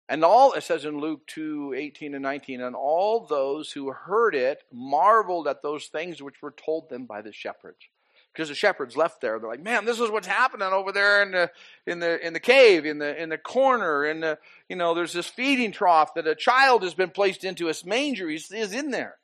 And 0.10 0.24
all, 0.24 0.54
it 0.54 0.64
says 0.64 0.84
in 0.84 1.00
Luke 1.00 1.26
2 1.28 1.74
18 1.76 2.14
and 2.14 2.24
19, 2.24 2.62
and 2.62 2.76
all 2.76 3.26
those 3.26 3.72
who 3.72 3.92
heard 3.92 4.36
it 4.36 4.64
marveled 4.72 5.48
at 5.48 5.62
those 5.62 5.88
things 5.88 6.22
which 6.22 6.42
were 6.42 6.52
told 6.52 6.90
them 6.90 7.06
by 7.06 7.22
the 7.22 7.32
shepherds 7.32 7.88
because 8.34 8.50
the 8.50 8.56
shepherds 8.56 8.98
left 8.98 9.22
there. 9.22 9.40
They're 9.40 9.50
like, 9.50 9.64
man, 9.64 9.86
this 9.86 10.00
is 10.00 10.10
what's 10.10 10.28
happening 10.28 10.68
over 10.68 10.92
there 10.92 11.22
in 11.22 11.32
the 11.32 11.52
in 11.86 12.00
the 12.00 12.26
in 12.26 12.34
the 12.34 12.40
cave, 12.40 12.86
in 12.86 12.98
the 12.98 13.22
in 13.22 13.30
the 13.30 13.38
corner, 13.38 14.04
in 14.04 14.22
the 14.22 14.40
you 14.68 14.76
know, 14.76 14.94
there's 14.94 15.14
this 15.14 15.28
feeding 15.28 15.72
trough 15.72 16.16
that 16.16 16.28
a 16.28 16.36
child 16.36 16.84
has 16.84 16.94
been 16.94 17.12
placed 17.12 17.44
into. 17.44 17.70
A 17.70 17.74
manger 17.86 18.30
is, 18.30 18.52
is 18.52 18.74
in 18.74 18.92
there. 18.92 19.18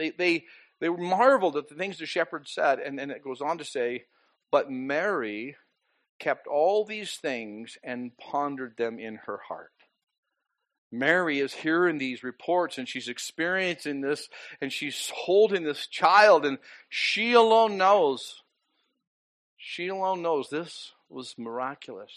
They 0.00 0.10
they 0.10 0.44
they 0.80 0.88
marveled 0.88 1.56
at 1.56 1.68
the 1.68 1.74
things 1.74 1.98
the 1.98 2.06
shepherds 2.06 2.50
said, 2.52 2.78
and 2.78 2.98
then 2.98 3.10
it 3.10 3.22
goes 3.22 3.42
on 3.42 3.58
to 3.58 3.64
say, 3.64 4.04
but 4.50 4.70
Mary 4.70 5.56
kept 6.18 6.46
all 6.46 6.84
these 6.84 7.16
things 7.16 7.76
and 7.84 8.16
pondered 8.16 8.76
them 8.76 8.98
in 8.98 9.16
her 9.26 9.40
heart. 9.48 9.72
Mary 10.92 11.38
is 11.38 11.52
hearing 11.52 11.98
these 11.98 12.24
reports 12.24 12.76
and 12.76 12.88
she's 12.88 13.08
experiencing 13.08 14.00
this 14.00 14.28
and 14.60 14.72
she's 14.72 15.12
holding 15.14 15.62
this 15.62 15.86
child 15.86 16.44
and 16.44 16.58
she 16.88 17.32
alone 17.32 17.76
knows. 17.76 18.42
She 19.56 19.88
alone 19.88 20.22
knows 20.22 20.48
this 20.48 20.92
was 21.08 21.36
miraculous. 21.38 22.12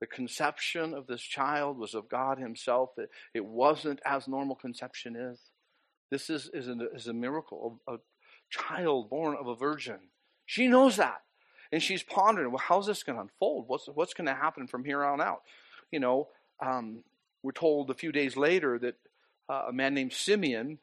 The 0.00 0.06
conception 0.06 0.94
of 0.94 1.06
this 1.06 1.22
child 1.22 1.78
was 1.78 1.94
of 1.94 2.08
God 2.08 2.38
Himself. 2.38 2.90
It, 2.96 3.10
it 3.34 3.44
wasn't 3.44 4.00
as 4.04 4.26
normal 4.26 4.56
conception 4.56 5.14
is. 5.14 5.38
This 6.12 6.28
is, 6.28 6.50
is, 6.52 6.68
a, 6.68 6.76
is 6.94 7.06
a 7.06 7.14
miracle, 7.14 7.80
a, 7.88 7.94
a 7.94 7.98
child 8.50 9.08
born 9.08 9.34
of 9.34 9.46
a 9.46 9.56
virgin. 9.56 9.96
She 10.44 10.68
knows 10.68 10.96
that. 10.96 11.22
And 11.72 11.82
she's 11.82 12.02
pondering, 12.02 12.50
well, 12.50 12.62
how's 12.62 12.86
this 12.86 13.02
going 13.02 13.16
to 13.16 13.22
unfold? 13.22 13.64
What's, 13.66 13.86
what's 13.86 14.12
going 14.12 14.26
to 14.26 14.34
happen 14.34 14.66
from 14.66 14.84
here 14.84 15.02
on 15.02 15.22
out? 15.22 15.40
You 15.90 16.00
know, 16.00 16.28
um, 16.60 17.02
we're 17.42 17.52
told 17.52 17.88
a 17.88 17.94
few 17.94 18.12
days 18.12 18.36
later 18.36 18.78
that 18.80 18.96
uh, 19.48 19.68
a 19.70 19.72
man 19.72 19.94
named 19.94 20.12
Simeon 20.12 20.80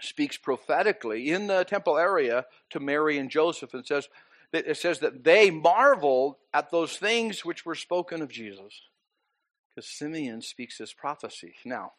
speaks 0.00 0.38
prophetically 0.38 1.28
in 1.28 1.46
the 1.46 1.64
temple 1.64 1.98
area 1.98 2.46
to 2.70 2.80
Mary 2.80 3.18
and 3.18 3.28
Joseph 3.28 3.74
and 3.74 3.86
says 3.86 4.08
that 4.52 4.66
it 4.66 4.78
says 4.78 5.00
that 5.00 5.22
they 5.22 5.50
marveled 5.50 6.36
at 6.54 6.70
those 6.70 6.96
things 6.96 7.44
which 7.44 7.66
were 7.66 7.74
spoken 7.74 8.22
of 8.22 8.30
Jesus. 8.30 8.80
Because 9.68 9.86
Simeon 9.86 10.40
speaks 10.40 10.78
this 10.78 10.94
prophecy. 10.94 11.56
Now, 11.66 11.92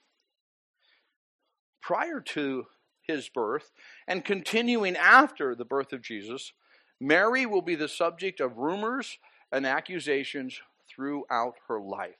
prior 1.81 2.19
to 2.19 2.65
his 3.01 3.29
birth 3.29 3.71
and 4.07 4.23
continuing 4.23 4.95
after 4.95 5.55
the 5.55 5.65
birth 5.65 5.93
of 5.93 6.01
Jesus, 6.01 6.53
Mary 6.99 7.45
will 7.45 7.61
be 7.61 7.75
the 7.75 7.87
subject 7.87 8.39
of 8.39 8.57
rumors 8.57 9.17
and 9.51 9.65
accusations 9.65 10.59
throughout 10.87 11.55
her 11.67 11.79
life 11.79 12.15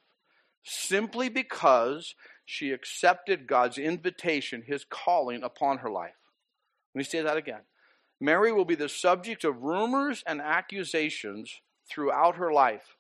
simply 0.64 1.30
because 1.30 2.16
she 2.46 2.72
accepted 2.72 3.48
God's 3.48 3.78
invitation, 3.78 4.64
his 4.66 4.86
calling 4.90 5.44
upon 5.44 5.80
her 5.80 5.90
life. 5.90 6.16
Let 6.94 7.00
me 7.00 7.04
say 7.04 7.22
that 7.22 7.38
again. 7.38 7.62
Mary 8.20 8.52
will 8.52 8.66
be 8.66 8.76
the 8.76 8.90
subject 8.90 9.44
of 9.44 9.64
rumors 9.64 10.24
and 10.28 10.42
accusations 10.42 11.62
throughout 11.90 12.36
her 12.36 12.54
life 12.54 12.96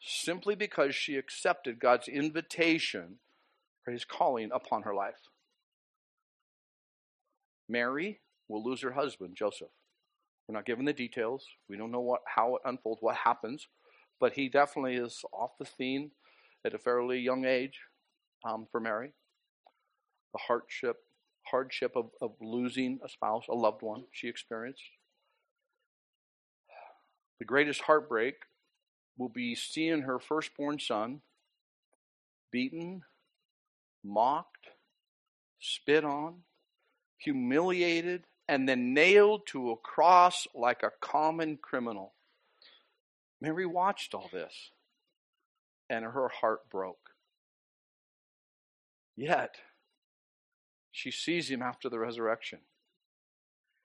simply 0.00 0.56
because 0.56 0.94
she 0.94 1.16
accepted 1.16 1.78
God's 1.78 2.08
invitation 2.08 3.18
or 3.86 3.92
his 3.92 4.04
calling 4.04 4.50
upon 4.52 4.82
her 4.82 4.94
life. 4.94 5.28
Mary 7.72 8.20
will 8.48 8.62
lose 8.62 8.82
her 8.82 8.92
husband, 8.92 9.34
Joseph. 9.34 9.70
We're 10.46 10.54
not 10.54 10.66
given 10.66 10.84
the 10.84 10.92
details. 10.92 11.46
We 11.68 11.76
don't 11.76 11.90
know 11.90 12.00
what 12.00 12.20
how 12.26 12.56
it 12.56 12.62
unfolds, 12.66 13.00
what 13.00 13.16
happens, 13.16 13.66
but 14.20 14.34
he 14.34 14.48
definitely 14.48 14.96
is 14.96 15.24
off 15.32 15.52
the 15.58 15.64
scene 15.64 16.10
at 16.64 16.74
a 16.74 16.78
fairly 16.78 17.18
young 17.18 17.44
age 17.44 17.80
um, 18.44 18.66
for 18.70 18.80
Mary. 18.80 19.14
The 20.34 20.40
hardship 20.46 20.96
hardship 21.44 21.92
of, 21.96 22.10
of 22.20 22.32
losing 22.40 23.00
a 23.04 23.08
spouse, 23.08 23.44
a 23.48 23.54
loved 23.54 23.82
one 23.82 24.04
she 24.12 24.28
experienced. 24.28 24.82
The 27.38 27.44
greatest 27.44 27.82
heartbreak 27.82 28.34
will 29.16 29.28
be 29.28 29.54
seeing 29.54 30.02
her 30.02 30.18
firstborn 30.18 30.78
son 30.78 31.22
beaten, 32.50 33.02
mocked, 34.04 34.68
spit 35.58 36.04
on, 36.04 36.42
humiliated, 37.22 38.24
and 38.48 38.68
then 38.68 38.94
nailed 38.94 39.46
to 39.46 39.70
a 39.70 39.76
cross 39.76 40.46
like 40.54 40.82
a 40.82 40.92
common 41.00 41.56
criminal. 41.56 42.12
Mary 43.40 43.66
watched 43.66 44.14
all 44.14 44.28
this, 44.32 44.70
and 45.88 46.04
her 46.04 46.28
heart 46.28 46.68
broke. 46.70 47.10
Yet, 49.16 49.56
she 50.90 51.10
sees 51.10 51.50
him 51.50 51.62
after 51.62 51.88
the 51.88 51.98
resurrection. 51.98 52.60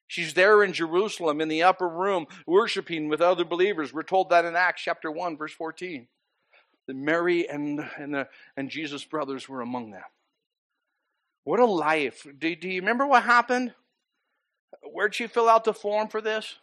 She's 0.07 0.33
there 0.33 0.63
in 0.63 0.73
Jerusalem 0.73 1.41
in 1.41 1.49
the 1.49 1.63
upper 1.63 1.87
room 1.87 2.27
worshiping 2.45 3.09
with 3.09 3.21
other 3.21 3.43
believers. 3.43 3.93
We're 3.93 4.03
told 4.03 4.29
that 4.29 4.45
in 4.45 4.55
Acts 4.55 4.81
chapter 4.83 5.11
1, 5.11 5.37
verse 5.37 5.51
14. 5.53 6.07
That 6.87 6.95
Mary 6.95 7.49
and, 7.49 7.85
and, 7.97 8.13
the, 8.13 8.27
and 8.55 8.69
Jesus' 8.69 9.03
brothers 9.03 9.49
were 9.49 9.61
among 9.61 9.91
them. 9.91 10.03
What 11.47 11.61
a 11.61 11.65
life. 11.65 12.27
Do, 12.37 12.55
do 12.55 12.67
you 12.67 12.81
remember 12.81 13.07
what 13.07 13.23
happened? 13.23 13.73
Where'd 14.83 15.15
she 15.15 15.27
fill 15.27 15.47
out 15.47 15.63
the 15.63 15.73
form 15.73 16.09
for 16.09 16.19
this? 16.19 16.55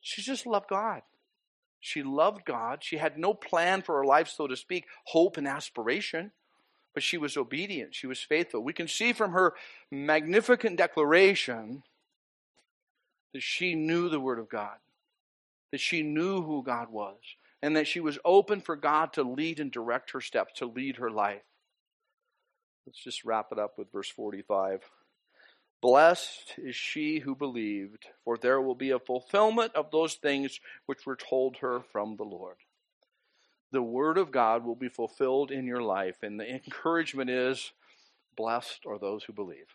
She 0.00 0.22
just 0.22 0.46
loved 0.46 0.68
God. 0.68 1.02
She 1.78 2.02
loved 2.02 2.46
God. 2.46 2.82
She 2.82 2.96
had 2.96 3.18
no 3.18 3.34
plan 3.34 3.82
for 3.82 3.98
her 3.98 4.04
life, 4.04 4.28
so 4.28 4.46
to 4.46 4.56
speak, 4.56 4.86
hope 5.04 5.36
and 5.36 5.46
aspiration 5.46 6.32
but 6.94 7.02
she 7.02 7.18
was 7.18 7.36
obedient. 7.36 7.94
She 7.94 8.06
was 8.06 8.22
faithful. 8.22 8.62
We 8.62 8.72
can 8.72 8.88
see 8.88 9.12
from 9.12 9.32
her 9.32 9.54
magnificent 9.90 10.76
declaration 10.76 11.82
that 13.34 13.42
she 13.42 13.74
knew 13.74 14.08
the 14.08 14.20
Word 14.20 14.38
of 14.38 14.48
God, 14.48 14.76
that 15.72 15.80
she 15.80 16.02
knew 16.02 16.40
who 16.42 16.62
God 16.62 16.88
was, 16.90 17.18
and 17.60 17.74
that 17.76 17.88
she 17.88 17.98
was 17.98 18.18
open 18.24 18.60
for 18.60 18.76
God 18.76 19.12
to 19.14 19.24
lead 19.24 19.58
and 19.58 19.72
direct 19.72 20.12
her 20.12 20.20
steps, 20.20 20.60
to 20.60 20.66
lead 20.66 20.96
her 20.96 21.10
life. 21.10 21.42
Let's 22.86 23.02
just 23.02 23.24
wrap 23.24 23.48
it 23.52 23.58
up 23.58 23.78
with 23.78 23.92
verse 23.92 24.08
45. 24.08 24.82
Blessed 25.80 26.54
is 26.58 26.74
she 26.74 27.18
who 27.18 27.34
believed, 27.34 28.06
for 28.24 28.38
there 28.38 28.60
will 28.60 28.74
be 28.74 28.90
a 28.90 28.98
fulfillment 28.98 29.74
of 29.74 29.90
those 29.90 30.14
things 30.14 30.60
which 30.86 31.04
were 31.04 31.16
told 31.16 31.58
her 31.58 31.80
from 31.80 32.16
the 32.16 32.24
Lord 32.24 32.56
the 33.74 33.82
Word 33.82 34.18
of 34.18 34.30
God 34.30 34.64
will 34.64 34.76
be 34.76 34.88
fulfilled 34.88 35.50
in 35.50 35.66
your 35.66 35.82
life. 35.82 36.22
And 36.22 36.38
the 36.38 36.48
encouragement 36.48 37.28
is 37.28 37.72
blessed 38.36 38.86
are 38.86 38.98
those 38.98 39.24
who 39.24 39.32
believe. 39.32 39.66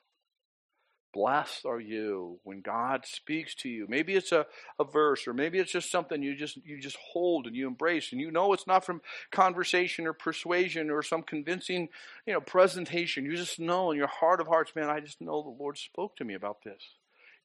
Blessed 1.11 1.65
are 1.65 1.79
you 1.79 2.39
when 2.43 2.61
God 2.61 3.05
speaks 3.05 3.55
to 3.55 3.69
you. 3.69 3.87
Maybe 3.89 4.13
it's 4.13 4.31
a, 4.31 4.45
a 4.79 4.83
verse, 4.83 5.27
or 5.27 5.33
maybe 5.33 5.57
it's 5.57 5.71
just 5.71 5.91
something 5.91 6.21
you 6.21 6.35
just 6.35 6.57
you 6.57 6.79
just 6.79 6.97
hold 6.97 7.47
and 7.47 7.55
you 7.55 7.67
embrace, 7.67 8.11
and 8.11 8.21
you 8.21 8.29
know 8.29 8.53
it's 8.53 8.67
not 8.67 8.85
from 8.85 9.01
conversation 9.31 10.05
or 10.05 10.13
persuasion 10.13 10.91
or 10.91 11.01
some 11.01 11.23
convincing, 11.23 11.89
you 12.27 12.33
know, 12.33 12.41
presentation. 12.41 13.25
You 13.25 13.35
just 13.35 13.59
know 13.59 13.91
in 13.91 13.97
your 13.97 14.07
heart 14.07 14.39
of 14.39 14.47
hearts, 14.47 14.73
man, 14.75 14.89
I 14.89 14.99
just 14.99 15.19
know 15.19 15.41
the 15.41 15.63
Lord 15.63 15.77
spoke 15.77 16.15
to 16.17 16.23
me 16.23 16.35
about 16.35 16.63
this. 16.63 16.81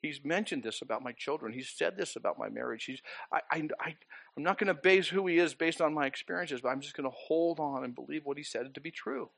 He's 0.03 0.23
mentioned 0.23 0.63
this 0.63 0.83
about 0.83 1.03
my 1.03 1.13
children. 1.13 1.55
He's 1.55 1.71
said 1.71 1.97
this 1.97 2.15
about 2.15 2.39
my 2.39 2.51
marriage. 2.51 2.85
He's, 2.85 3.01
I, 3.33 3.41
I, 3.51 3.69
I, 3.81 3.97
I'm 4.37 4.43
not 4.43 4.59
going 4.59 4.69
to 4.69 4.75
base 4.75 5.09
who 5.09 5.27
he 5.27 5.39
is 5.39 5.55
based 5.55 5.81
on 5.81 5.95
my 5.95 6.05
experiences, 6.05 6.61
but 6.61 6.69
I'm 6.69 6.83
just 6.83 6.95
going 6.95 7.09
to 7.09 7.17
hold 7.17 7.59
on 7.59 7.85
and 7.85 7.95
believe 7.95 8.27
what 8.27 8.37
he 8.37 8.43
said 8.43 8.75
to 8.75 8.81
be 8.83 8.91
true. 8.91 9.31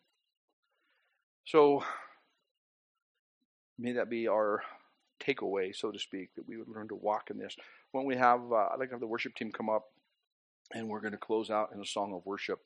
So, 1.45 1.85
may 3.79 3.93
that 3.93 4.11
be 4.11 4.29
our 4.29 4.63
takeaway, 5.21 5.75
so 5.75 5.91
to 5.91 5.99
speak, 5.99 6.35
that 6.35 6.49
we 6.49 6.57
would 6.57 6.69
learn 6.69 6.89
to 6.89 6.95
walk 6.95 7.31
in 7.31 7.39
this. 7.39 7.57
When 7.93 8.05
we 8.05 8.17
have, 8.17 8.41
uh, 8.53 8.69
I'd 8.73 8.79
like 8.79 8.89
to 8.89 8.95
have 8.95 9.01
the 9.01 9.07
worship 9.07 9.35
team 9.35 9.51
come 9.53 9.69
up, 9.69 9.85
and 10.73 10.89
we're 10.89 11.01
going 11.01 11.13
to 11.13 11.19
close 11.19 11.51
out 11.51 11.71
in 11.75 11.81
a 11.81 11.87
song 11.87 12.13
of 12.15 12.27
worship. 12.27 12.61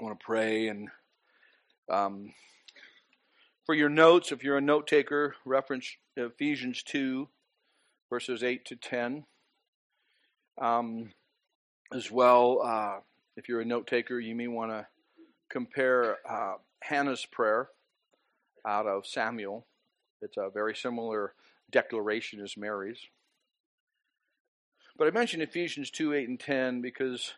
I 0.00 0.04
want 0.04 0.18
to 0.18 0.24
pray 0.24 0.68
and 0.68 0.88
um, 1.90 2.32
for 3.64 3.74
your 3.74 3.88
notes, 3.88 4.32
if 4.32 4.44
you're 4.44 4.56
a 4.56 4.62
note 4.62 4.86
taker, 4.86 5.34
reference 5.44 5.96
Ephesians 6.16 6.82
2, 6.84 7.28
verses 8.10 8.42
8 8.42 8.64
to 8.66 8.76
10. 8.76 9.24
Um, 10.60 11.10
as 11.92 12.10
well, 12.10 12.60
uh, 12.64 13.00
if 13.36 13.48
you're 13.48 13.60
a 13.60 13.66
note 13.66 13.86
taker, 13.86 14.18
you 14.18 14.34
may 14.34 14.48
want 14.48 14.70
to 14.70 14.86
compare 15.50 16.16
uh, 16.28 16.54
Hannah's 16.80 17.26
prayer 17.26 17.68
out 18.66 18.86
of 18.86 19.06
Samuel. 19.06 19.66
It's 20.20 20.36
a 20.36 20.50
very 20.50 20.74
similar 20.74 21.34
declaration 21.70 22.40
as 22.40 22.56
Mary's. 22.56 22.98
But 24.96 25.06
I 25.06 25.10
mentioned 25.10 25.42
Ephesians 25.42 25.90
2 25.90 26.14
8 26.14 26.28
and 26.28 26.40
10 26.40 26.80
because 26.80 27.34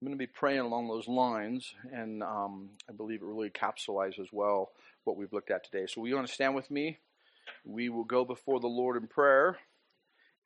I'm 0.00 0.06
going 0.06 0.18
to 0.18 0.22
be 0.22 0.26
praying 0.26 0.60
along 0.60 0.88
those 0.88 1.08
lines, 1.08 1.74
and 1.92 2.22
um, 2.22 2.70
I 2.88 2.92
believe 2.92 3.22
it 3.22 3.26
really 3.26 3.50
capsulizes 3.50 4.28
well 4.32 4.72
what 5.04 5.16
we've 5.16 5.32
looked 5.32 5.50
at 5.50 5.64
today. 5.64 5.86
So, 5.86 6.04
you 6.04 6.14
want 6.14 6.26
to 6.26 6.32
stand 6.32 6.54
with 6.54 6.70
me? 6.70 6.98
We 7.64 7.88
will 7.88 8.04
go 8.04 8.24
before 8.24 8.60
the 8.60 8.66
Lord 8.66 8.96
in 8.96 9.08
prayer. 9.08 9.58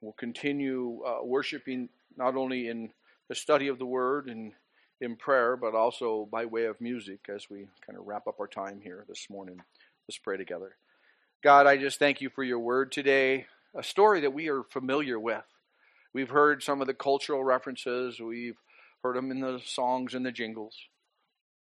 We'll 0.00 0.12
continue 0.12 1.03
uh, 1.07 1.24
worshiping 1.24 1.88
not 2.16 2.37
only 2.37 2.68
in 2.68 2.90
the 3.29 3.35
study 3.35 3.68
of 3.68 3.79
the 3.79 3.87
Word 3.87 4.29
and 4.29 4.53
in 5.00 5.16
prayer, 5.16 5.57
but 5.57 5.74
also 5.74 6.29
by 6.31 6.46
way 6.46 6.64
of 6.64 6.81
music 6.81 7.27
as 7.29 7.48
we 7.50 7.66
kind 7.87 7.98
of 7.98 8.07
wrap 8.07 8.27
up 8.27 8.40
our 8.40 8.46
time 8.46 8.81
here 8.83 9.05
this 9.09 9.29
morning. 9.31 9.61
Let's 10.07 10.19
pray 10.19 10.37
together. 10.37 10.77
God, 11.43 11.67
I 11.67 11.79
just 11.79 11.99
thank 11.99 12.21
you 12.21 12.29
for 12.29 12.45
your 12.45 12.59
word 12.59 12.93
today, 12.93 13.47
a 13.75 13.83
story 13.83 14.21
that 14.21 14.35
we 14.35 14.51
are 14.51 14.62
familiar 14.64 15.19
with. 15.19 15.45
We've 16.12 16.29
heard 16.29 16.62
some 16.62 16.83
of 16.83 16.87
the 16.87 16.93
cultural 16.93 17.43
references, 17.43 18.21
we've 18.21 18.59
heard 19.03 19.17
them 19.17 19.31
in 19.31 19.40
the 19.40 19.62
songs 19.64 20.14
and 20.14 20.27
the 20.27 20.31
jingles. 20.31 20.77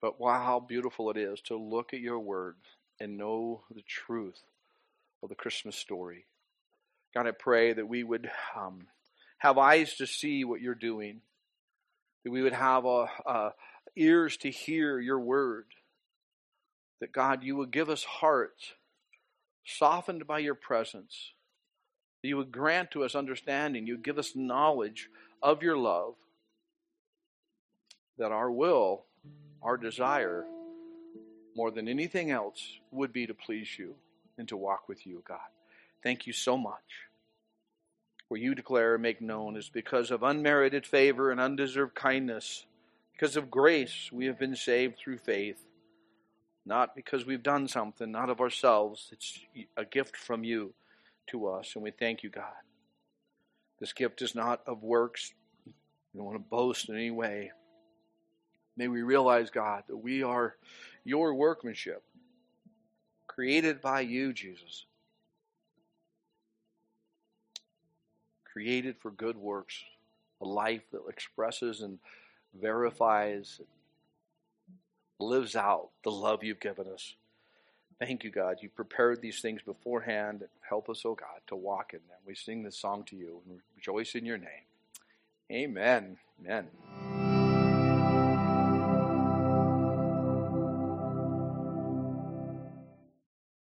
But 0.02 0.20
wow, 0.20 0.44
how 0.44 0.60
beautiful 0.60 1.10
it 1.12 1.18
is 1.18 1.40
to 1.46 1.56
look 1.56 1.94
at 1.94 2.02
your 2.02 2.20
word 2.20 2.58
and 3.00 3.18
know 3.18 3.62
the 3.74 3.84
truth 3.84 4.42
of 5.24 5.30
the 5.30 5.36
Christmas 5.36 5.78
story. 5.78 6.26
God, 7.14 7.28
I 7.28 7.32
pray 7.32 7.72
that 7.72 7.88
we 7.88 8.04
would 8.04 8.30
um, 8.56 8.88
have 9.38 9.58
eyes 9.58 9.96
to 9.96 10.06
see 10.06 10.44
what 10.44 10.60
you're 10.60 10.76
doing, 10.76 11.22
that 12.26 12.32
we 12.32 12.42
would 12.42 12.54
have 12.54 12.86
ears 13.96 14.36
to 14.38 14.50
hear 14.50 15.00
your 15.00 15.20
word, 15.20 15.68
that 17.00 17.12
God, 17.12 17.44
you 17.44 17.56
would 17.58 17.72
give 17.72 17.90
us 17.90 18.04
hearts 18.04 18.74
softened 19.66 20.28
by 20.28 20.40
your 20.40 20.56
presence, 20.56 21.34
that 22.22 22.28
you 22.28 22.38
would 22.38 22.52
grant 22.52 22.92
to 22.92 23.04
us 23.04 23.16
understanding, 23.16 23.88
you 23.88 23.96
would 23.96 24.06
give 24.06 24.18
us 24.18 24.36
knowledge 24.36 25.10
of 25.42 25.64
your 25.64 25.78
love, 25.78 26.16
that 28.18 28.32
our 28.32 28.52
will, 28.52 29.06
our 29.62 29.78
desire, 29.78 30.46
more 31.56 31.72
than 31.72 31.88
anything 31.88 32.32
else, 32.32 32.80
would 32.92 33.12
be 33.12 33.26
to 33.28 33.34
please 33.34 33.78
you 33.78 33.96
and 34.38 34.48
to 34.48 34.58
walk 34.58 34.88
with 34.88 35.06
you, 35.06 35.24
God. 35.28 35.40
Thank 36.04 36.28
you 36.28 36.34
so 36.34 36.58
much. 36.58 37.08
Where 38.28 38.40
you 38.40 38.56
declare 38.56 38.96
and 38.96 39.04
make 39.04 39.22
known 39.22 39.56
is 39.56 39.70
because 39.70 40.12
of 40.12 40.24
unmerited 40.24 40.86
favor 40.86 41.32
and 41.32 41.40
undeserved 41.40 41.96
kindness, 41.96 42.66
because 43.14 43.38
of 43.38 43.52
grace, 43.52 44.10
we 44.12 44.26
have 44.26 44.38
been 44.38 44.56
saved 44.56 44.98
through 44.98 45.20
faith. 45.20 45.64
Not 46.66 46.96
because 46.96 47.26
we've 47.26 47.44
done 47.44 47.68
something, 47.68 48.12
not 48.12 48.30
of 48.30 48.42
ourselves. 48.42 49.10
It's 49.12 49.40
a 49.78 49.86
gift 49.86 50.18
from 50.18 50.44
you 50.44 50.74
to 51.28 51.48
us, 51.48 51.74
and 51.76 51.84
we 51.84 51.92
thank 51.92 52.24
you, 52.24 52.30
God. 52.30 52.54
This 53.80 53.94
gift 53.94 54.22
is 54.22 54.34
not 54.34 54.62
of 54.66 54.82
works. 54.82 55.34
We 55.66 56.18
don't 56.18 56.26
want 56.26 56.38
to 56.38 56.50
boast 56.50 56.90
in 56.90 56.96
any 56.96 57.12
way. 57.12 57.52
May 58.78 58.88
we 58.88 59.04
realize, 59.04 59.50
God, 59.50 59.84
that 59.88 59.98
we 59.98 60.24
are 60.24 60.56
your 61.04 61.34
workmanship, 61.34 62.04
created 63.28 63.82
by 63.82 64.02
you, 64.02 64.34
Jesus. 64.34 64.86
Created 68.52 68.96
for 69.00 69.12
good 69.12 69.38
works, 69.38 69.84
a 70.42 70.46
life 70.46 70.82
that 70.92 71.02
expresses 71.10 71.82
and 71.82 72.00
verifies, 72.60 73.60
lives 75.20 75.56
out 75.56 75.90
the 76.04 76.12
love 76.12 76.44
you've 76.44 76.60
given 76.60 76.88
us. 76.88 77.16
Thank 78.00 78.24
you, 78.24 78.30
God. 78.30 78.58
You 78.62 78.70
prepared 78.70 79.22
these 79.22 79.40
things 79.40 79.62
beforehand. 79.62 80.44
Help 80.68 80.90
us, 80.90 81.04
oh 81.06 81.16
God, 81.16 81.40
to 81.48 81.56
walk 81.56 81.94
in 81.94 82.00
them. 82.10 82.18
We 82.26 82.36
sing 82.36 82.64
this 82.64 82.78
song 82.78 83.04
to 83.06 83.16
you 83.16 83.42
and 83.48 83.60
rejoice 83.76 84.16
in 84.16 84.26
your 84.26 84.38
name. 84.38 84.66
Amen. 85.52 86.18
Amen. 86.42 86.68